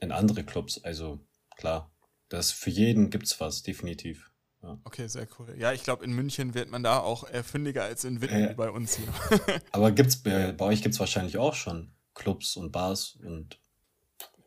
[0.00, 0.82] in andere Clubs.
[0.82, 1.20] Also
[1.56, 1.90] klar,
[2.28, 4.30] das für jeden gibt's was, definitiv.
[4.62, 4.78] Ja.
[4.84, 5.54] Okay, sehr cool.
[5.58, 8.70] Ja, ich glaube, in München wird man da auch erfindiger als in Witten äh, bei
[8.70, 9.08] uns hier.
[9.72, 13.58] aber gibt's bei, bei euch gibt's wahrscheinlich auch schon Clubs und Bars und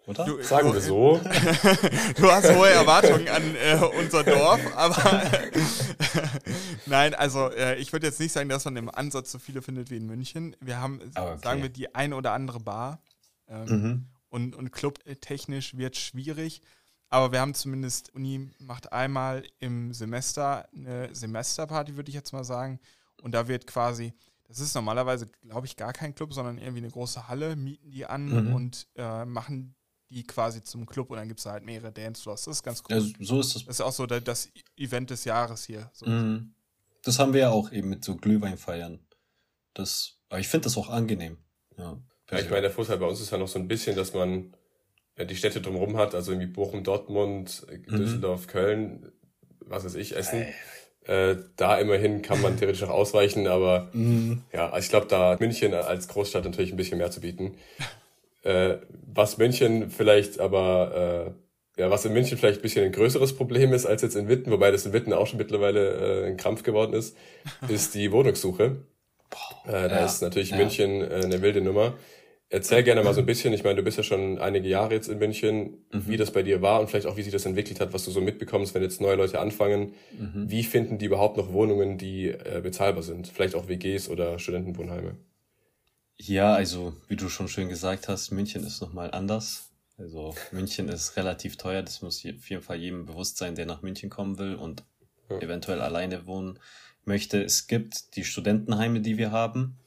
[0.09, 0.25] oder?
[0.25, 1.17] Du, Sagen wir so.
[2.15, 4.97] du hast hohe Erwartungen an äh, unser Dorf, aber
[6.87, 9.91] nein, also äh, ich würde jetzt nicht sagen, dass man im Ansatz so viele findet
[9.91, 10.55] wie in München.
[10.61, 11.39] Wir haben, ah, okay.
[11.43, 12.99] sagen wir, die ein oder andere Bar.
[13.49, 14.05] Ähm, mhm.
[14.29, 16.61] Und, und clubtechnisch wird schwierig.
[17.09, 22.43] Aber wir haben zumindest, Uni macht einmal im Semester eine Semesterparty, würde ich jetzt mal
[22.43, 22.79] sagen.
[23.21, 24.13] Und da wird quasi
[24.49, 28.07] das ist normalerweise, glaube ich, gar kein Club, sondern irgendwie eine große Halle, mieten die
[28.07, 28.55] an mhm.
[28.55, 29.75] und äh, machen
[30.09, 32.45] die quasi zum Club und dann gibt es halt mehrere Dancefloors.
[32.45, 32.97] Das ist ganz cool.
[32.97, 33.65] Ja, so ist das.
[33.65, 35.91] Das ist auch so das Event des Jahres hier.
[35.93, 36.07] So.
[36.07, 36.55] Mhm.
[37.03, 38.99] Das haben wir ja auch eben mit so Glühwein feiern.
[39.75, 41.37] Das, aber ich finde das auch angenehm.
[41.77, 42.01] Ja,
[42.31, 44.53] ja, ich meine, der Vorteil bei uns ist ja noch so ein bisschen, dass man
[45.17, 47.97] ja, die Städte drumherum hat, also irgendwie Bochum, Dortmund, mhm.
[47.97, 48.51] Düsseldorf, mhm.
[48.51, 49.11] Köln,
[49.59, 50.45] was weiß ich, Essen.
[51.05, 54.43] Äh, da immerhin kann man theoretisch auch ausweichen, aber mhm.
[54.53, 57.55] ja, also ich glaube, da München als Großstadt natürlich ein bisschen mehr zu bieten.
[58.43, 61.33] Äh, was München vielleicht aber,
[61.77, 64.27] äh, ja, was in München vielleicht ein bisschen ein größeres Problem ist als jetzt in
[64.27, 67.17] Witten, wobei das in Witten auch schon mittlerweile äh, ein Krampf geworden ist,
[67.67, 68.77] ist die Wohnungssuche.
[69.65, 70.57] Äh, da ja, ist natürlich ja.
[70.57, 71.95] München äh, eine wilde Nummer.
[72.51, 75.07] Erzähl gerne mal so ein bisschen, ich meine, du bist ja schon einige Jahre jetzt
[75.07, 76.07] in München, mhm.
[76.07, 78.11] wie das bei dir war und vielleicht auch, wie sich das entwickelt hat, was du
[78.11, 79.93] so mitbekommst, wenn jetzt neue Leute anfangen.
[80.17, 80.49] Mhm.
[80.49, 83.27] Wie finden die überhaupt noch Wohnungen, die äh, bezahlbar sind?
[83.27, 85.15] Vielleicht auch WGs oder Studentenwohnheime?
[86.17, 89.69] Ja, also wie du schon schön gesagt hast, München ist nochmal anders.
[89.99, 93.83] Also München ist relativ teuer, das muss auf jeden Fall jedem bewusst sein, der nach
[93.83, 94.83] München kommen will und
[95.29, 95.39] ja.
[95.39, 96.57] eventuell alleine wohnen
[97.05, 97.43] möchte.
[97.43, 99.77] Es gibt die Studentenheime, die wir haben.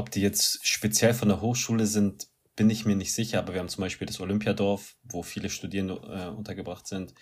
[0.00, 3.60] Ob die jetzt speziell von der Hochschule sind, bin ich mir nicht sicher, aber wir
[3.60, 7.12] haben zum Beispiel das Olympiadorf, wo viele Studierende äh, untergebracht sind.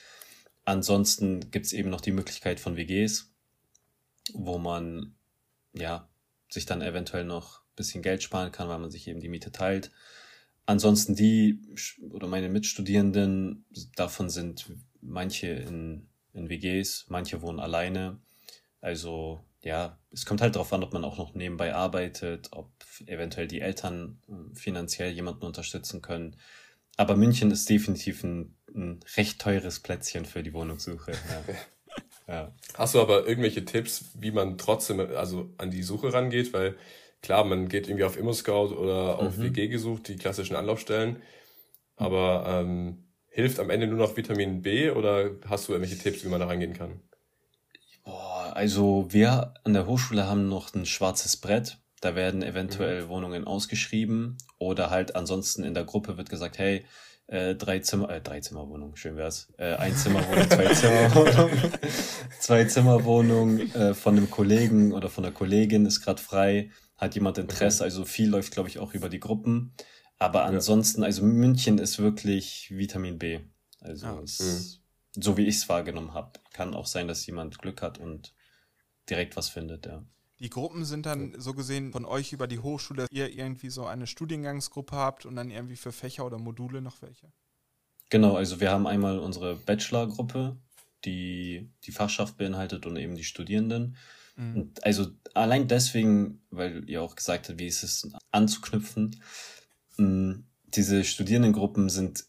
[0.64, 3.34] Ansonsten gibt es eben noch die Möglichkeit von WGs,
[4.32, 5.16] wo man
[5.72, 6.08] ja
[6.48, 9.50] sich dann eventuell noch ein bisschen Geld sparen kann, weil man sich eben die Miete
[9.50, 9.90] teilt.
[10.64, 11.60] Ansonsten die
[12.10, 13.66] oder meine Mitstudierenden,
[13.96, 14.70] davon sind
[15.00, 18.20] manche in, in WGs, manche wohnen alleine.
[18.80, 22.70] Also ja, es kommt halt darauf an, ob man auch noch nebenbei arbeitet, ob
[23.06, 26.36] eventuell die Eltern äh, finanziell jemanden unterstützen können.
[26.96, 31.12] Aber München ist definitiv ein, ein recht teures Plätzchen für die Wohnungssuche.
[31.12, 31.54] Ja.
[32.28, 32.54] Ja.
[32.74, 36.52] Hast du aber irgendwelche Tipps, wie man trotzdem also an die Suche rangeht?
[36.52, 36.76] Weil
[37.22, 39.44] klar, man geht irgendwie auf ImmoScout oder auf mhm.
[39.44, 41.22] WG gesucht, die klassischen Anlaufstellen.
[41.96, 46.28] Aber ähm, hilft am Ende nur noch Vitamin B oder hast du irgendwelche Tipps, wie
[46.28, 47.00] man da rangehen kann?
[48.58, 51.78] Also wir an der Hochschule haben noch ein schwarzes Brett.
[52.00, 53.08] Da werden eventuell mhm.
[53.08, 56.84] Wohnungen ausgeschrieben oder halt ansonsten in der Gruppe wird gesagt, hey,
[57.28, 59.46] äh, drei Zimmer, äh, drei Zimmerwohnung, schön wär's.
[59.58, 61.50] Äh, ein Zimmerwohnung, zwei Zimmerwohnung,
[62.40, 67.38] zwei Zimmerwohnung äh, von einem Kollegen oder von einer Kollegin ist gerade frei, hat jemand
[67.38, 69.72] Interesse, also viel läuft, glaube ich, auch über die Gruppen.
[70.18, 73.38] Aber ansonsten, also München ist wirklich Vitamin B.
[73.78, 74.40] Also ah, es,
[75.14, 75.22] mhm.
[75.22, 76.40] so wie ich es wahrgenommen habe.
[76.52, 78.32] Kann auch sein, dass jemand Glück hat und
[79.10, 80.04] direkt was findet, ja.
[80.40, 84.06] Die Gruppen sind dann so gesehen von euch über die Hochschule, ihr irgendwie so eine
[84.06, 87.32] Studiengangsgruppe habt und dann irgendwie für Fächer oder Module noch welche?
[88.10, 90.56] Genau, also wir haben einmal unsere Bachelor-Gruppe,
[91.04, 93.96] die die Fachschaft beinhaltet und eben die Studierenden.
[94.36, 94.56] Mhm.
[94.56, 99.20] Und also allein deswegen, weil ihr auch gesagt habt, wie ist es anzuknüpfen,
[99.96, 102.26] mh, diese Studierendengruppen sind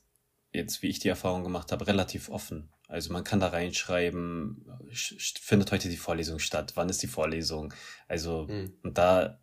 [0.52, 2.70] jetzt, wie ich die Erfahrung gemacht habe, relativ offen.
[2.90, 7.72] Also man kann da reinschreiben, findet heute die Vorlesung statt, wann ist die Vorlesung?
[8.08, 8.74] Also, mhm.
[8.82, 9.40] und da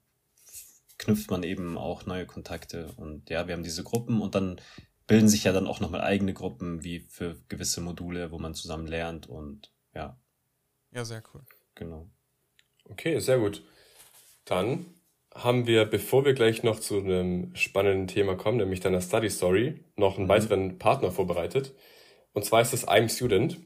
[0.99, 2.93] knüpft man eben auch neue Kontakte.
[2.97, 4.61] Und ja, wir haben diese Gruppen und dann
[5.07, 8.89] bilden sich ja dann auch nochmal eigene Gruppen, wie für gewisse Module, wo man zusammen
[8.89, 10.19] lernt und ja.
[10.91, 11.43] Ja, sehr cool.
[11.77, 12.11] Genau.
[12.83, 13.63] Okay, sehr gut.
[14.45, 14.87] Dann
[15.33, 19.85] haben wir, bevor wir gleich noch zu einem spannenden Thema kommen, nämlich deiner Study Story,
[19.95, 20.31] noch einen mhm.
[20.31, 21.75] weiteren Partner vorbereitet.
[22.37, 23.57] Und zwar ist es I'm Student.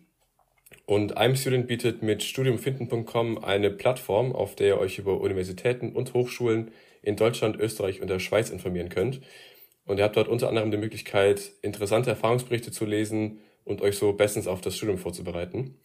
[0.87, 6.15] Und I'm Student bietet mit studiumfinden.com eine Plattform, auf der ihr euch über Universitäten und
[6.15, 6.71] Hochschulen
[7.03, 9.23] in Deutschland, Österreich und der Schweiz informieren könnt.
[9.87, 14.13] Und ihr habt dort unter anderem die Möglichkeit, interessante Erfahrungsberichte zu lesen und euch so
[14.13, 15.77] bestens auf das Studium vorzubereiten.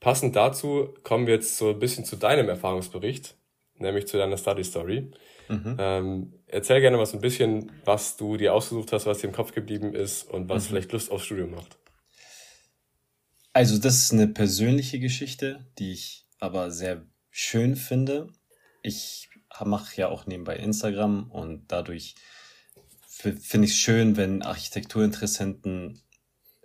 [0.00, 3.36] Passend dazu kommen wir jetzt so ein bisschen zu deinem Erfahrungsbericht
[3.80, 5.10] nämlich zu deiner Study Story.
[5.48, 5.76] Mhm.
[5.78, 9.34] Ähm, erzähl gerne mal so ein bisschen, was du dir ausgesucht hast, was dir im
[9.34, 10.68] Kopf geblieben ist und was mhm.
[10.68, 11.79] vielleicht Lust aufs Studium macht.
[13.52, 18.28] Also das ist eine persönliche Geschichte, die ich aber sehr schön finde.
[18.82, 19.28] Ich
[19.64, 22.14] mache ja auch nebenbei Instagram und dadurch
[23.08, 26.00] finde ich es schön, wenn Architekturinteressenten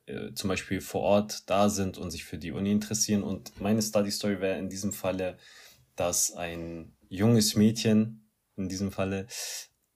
[0.05, 3.23] äh, zum Beispiel vor Ort da sind und sich für die Uni interessieren.
[3.23, 5.37] Und meine Study Story wäre in diesem Falle,
[5.95, 9.27] dass ein junges Mädchen in diesem Falle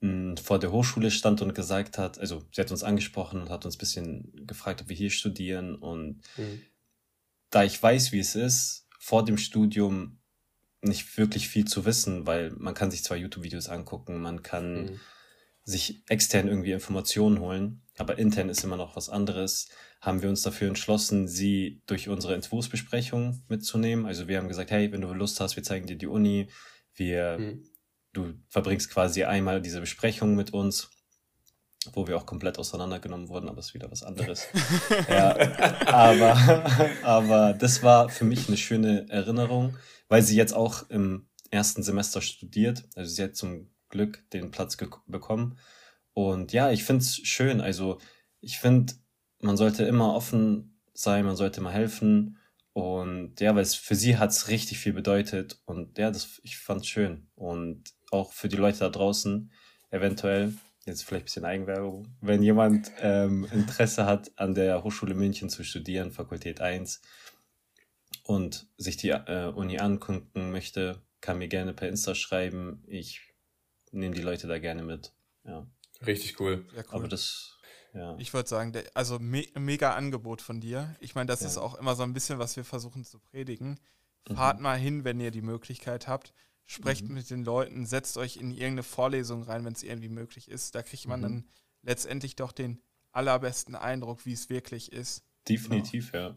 [0.02, 3.66] hm, vor der Hochschule stand und gesagt hat, also sie hat uns angesprochen und hat
[3.66, 5.76] uns ein bisschen gefragt, ob wir hier studieren.
[5.76, 6.62] Und mhm.
[7.50, 10.20] Da ich weiß, wie es ist, vor dem Studium
[10.82, 15.00] nicht wirklich viel zu wissen, weil man kann sich zwar YouTube-Videos angucken, man kann mhm.
[15.64, 19.70] sich extern irgendwie Informationen holen, aber intern ist immer noch was anderes,
[20.00, 24.06] haben wir uns dafür entschlossen, sie durch unsere Entwurfsbesprechung mitzunehmen.
[24.06, 26.50] Also wir haben gesagt, hey, wenn du Lust hast, wir zeigen dir die Uni,
[26.94, 27.64] wir, mhm.
[28.14, 30.90] du verbringst quasi einmal diese Besprechung mit uns,
[31.94, 34.48] wo wir auch komplett auseinandergenommen wurden, aber es ist wieder was anderes.
[35.10, 35.36] ja,
[35.88, 36.66] aber,
[37.04, 39.78] aber das war für mich eine schöne Erinnerung,
[40.08, 42.84] weil sie jetzt auch im ersten Semester studiert.
[42.96, 44.78] Also sie hat zum Glück den Platz
[45.08, 45.58] bekommen.
[46.14, 47.62] Und ja, ich finde es schön.
[47.62, 47.98] Also
[48.42, 48.94] ich finde,
[49.40, 52.38] man sollte immer offen sein, man sollte immer helfen.
[52.74, 55.62] Und ja, weil es für sie hat es richtig viel bedeutet.
[55.66, 57.28] Und ja, das, ich fand es schön.
[57.36, 59.52] Und auch für die Leute da draußen,
[59.92, 60.54] eventuell,
[60.90, 65.64] jetzt vielleicht ein bisschen Eigenwerbung, wenn jemand ähm, Interesse hat, an der Hochschule München zu
[65.64, 67.02] studieren, Fakultät 1,
[68.24, 72.84] und sich die äh, Uni angucken möchte, kann mir gerne per Insta schreiben.
[72.88, 73.22] Ich
[73.92, 75.14] nehme die Leute da gerne mit.
[75.46, 75.66] Ja.
[76.06, 76.66] Richtig cool.
[76.76, 76.86] cool.
[76.90, 77.60] Aber das
[77.94, 78.16] ja.
[78.20, 80.96] Ich würde sagen, der, also me mega Angebot von dir.
[81.00, 81.48] Ich meine, das ja.
[81.48, 83.80] ist auch immer so ein bisschen, was wir versuchen zu predigen.
[84.28, 84.36] Mhm.
[84.36, 86.34] Fahrt mal hin, wenn ihr die Möglichkeit habt.
[86.72, 87.16] Sprecht mhm.
[87.16, 90.76] mit den Leuten, setzt euch in irgendeine Vorlesung rein, wenn es irgendwie möglich ist.
[90.76, 91.24] Da kriegt man mhm.
[91.24, 91.48] dann
[91.82, 92.80] letztendlich doch den
[93.12, 95.24] allerbesten Eindruck, wie es wirklich ist.
[95.48, 96.36] Definitiv, genau.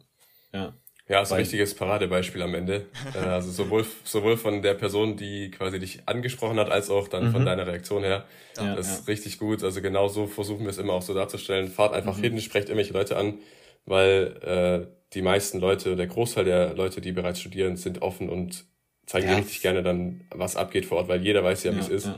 [0.53, 0.59] ja.
[0.59, 0.75] Ja.
[1.07, 2.87] Ja, ist ein richtiges Paradebeispiel am Ende.
[3.15, 7.27] Äh, also sowohl, sowohl von der Person, die quasi dich angesprochen hat, als auch dann
[7.27, 7.33] mhm.
[7.33, 8.25] von deiner Reaktion her.
[8.57, 9.13] Ja, das ist ja.
[9.13, 9.63] richtig gut.
[9.63, 11.69] Also genau so versuchen wir es immer auch so darzustellen.
[11.69, 12.23] Fahrt einfach mhm.
[12.23, 13.39] hin, sprecht irgendwelche Leute an,
[13.85, 18.65] weil äh, die meisten Leute, der Großteil der Leute, die bereits studieren, sind offen und
[19.13, 19.35] zeigen ja.
[19.35, 22.11] dir richtig gerne dann, was abgeht vor Ort, weil jeder weiß ja, wie es ist.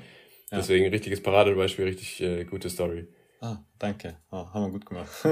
[0.50, 3.08] Deswegen richtiges Paradebeispiel, richtig äh, gute Story.
[3.40, 4.16] Ah, danke.
[4.30, 5.10] Oh, haben wir gut gemacht.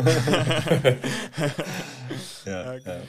[2.44, 3.00] ja, okay.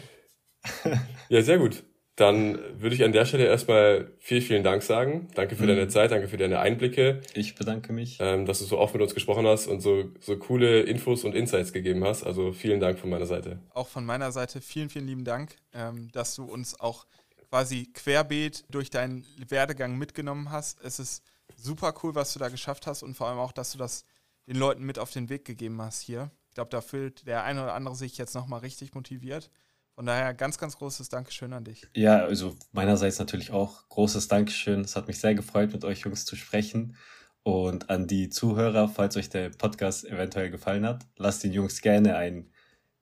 [0.85, 0.91] ja.
[1.29, 1.83] ja, sehr gut.
[2.15, 5.29] Dann würde ich an der Stelle erstmal vielen, vielen Dank sagen.
[5.33, 5.69] Danke für mhm.
[5.69, 7.21] deine Zeit, danke für deine Einblicke.
[7.33, 8.19] Ich bedanke mich.
[8.21, 11.33] Ähm, dass du so oft mit uns gesprochen hast und so, so coole Infos und
[11.33, 12.23] Insights gegeben hast.
[12.23, 13.57] Also vielen Dank von meiner Seite.
[13.73, 17.07] Auch von meiner Seite vielen, vielen lieben Dank, ähm, dass du uns auch
[17.53, 20.81] quasi querbeet durch deinen Werdegang mitgenommen hast.
[20.81, 21.21] Es ist
[21.55, 24.05] super cool, was du da geschafft hast und vor allem auch, dass du das
[24.47, 26.31] den Leuten mit auf den Weg gegeben hast hier.
[26.47, 29.51] Ich glaube, da fühlt der eine oder andere sich jetzt nochmal richtig motiviert.
[29.93, 31.87] Von daher ganz, ganz großes Dankeschön an dich.
[31.95, 34.81] Ja, also meinerseits natürlich auch großes Dankeschön.
[34.81, 36.97] Es hat mich sehr gefreut, mit euch Jungs zu sprechen.
[37.43, 42.15] Und an die Zuhörer, falls euch der Podcast eventuell gefallen hat, lasst den Jungs gerne
[42.15, 42.49] ein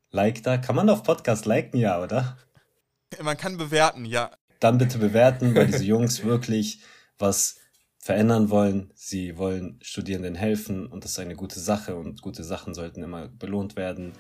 [0.10, 0.58] Like da.
[0.58, 2.38] Kann man auf Podcast liken, ja, oder?
[3.22, 4.32] Man kann bewerten, ja.
[4.62, 6.80] Dann bitte bewerten, weil diese Jungs wirklich
[7.20, 7.57] was
[7.99, 8.91] verändern wollen.
[8.95, 13.28] Sie wollen Studierenden helfen und das ist eine gute Sache und gute Sachen sollten immer
[13.28, 14.14] belohnt werden.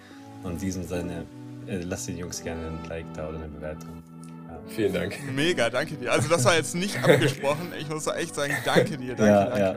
[0.43, 1.25] Und in diesem Sinne
[1.67, 4.03] äh, lasst den Jungs gerne ein Like da oder eine Bewertung.
[4.47, 4.59] Ja.
[4.67, 5.17] Vielen Dank.
[5.33, 6.11] Mega, danke dir.
[6.11, 7.71] Also das war jetzt nicht abgesprochen.
[7.79, 9.59] Ich muss echt sagen, danke dir, danke, ja, danke.
[9.59, 9.75] Ja.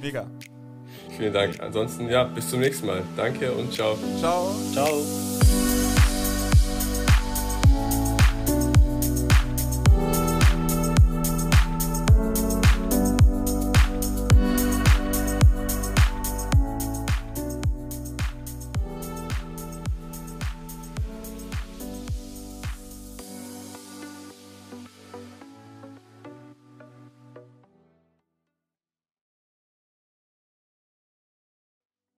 [0.00, 0.30] Mega.
[1.16, 1.60] Vielen Dank.
[1.60, 3.02] Ansonsten, ja, bis zum nächsten Mal.
[3.16, 3.96] Danke und ciao.
[4.18, 4.54] Ciao.
[4.72, 5.55] Ciao.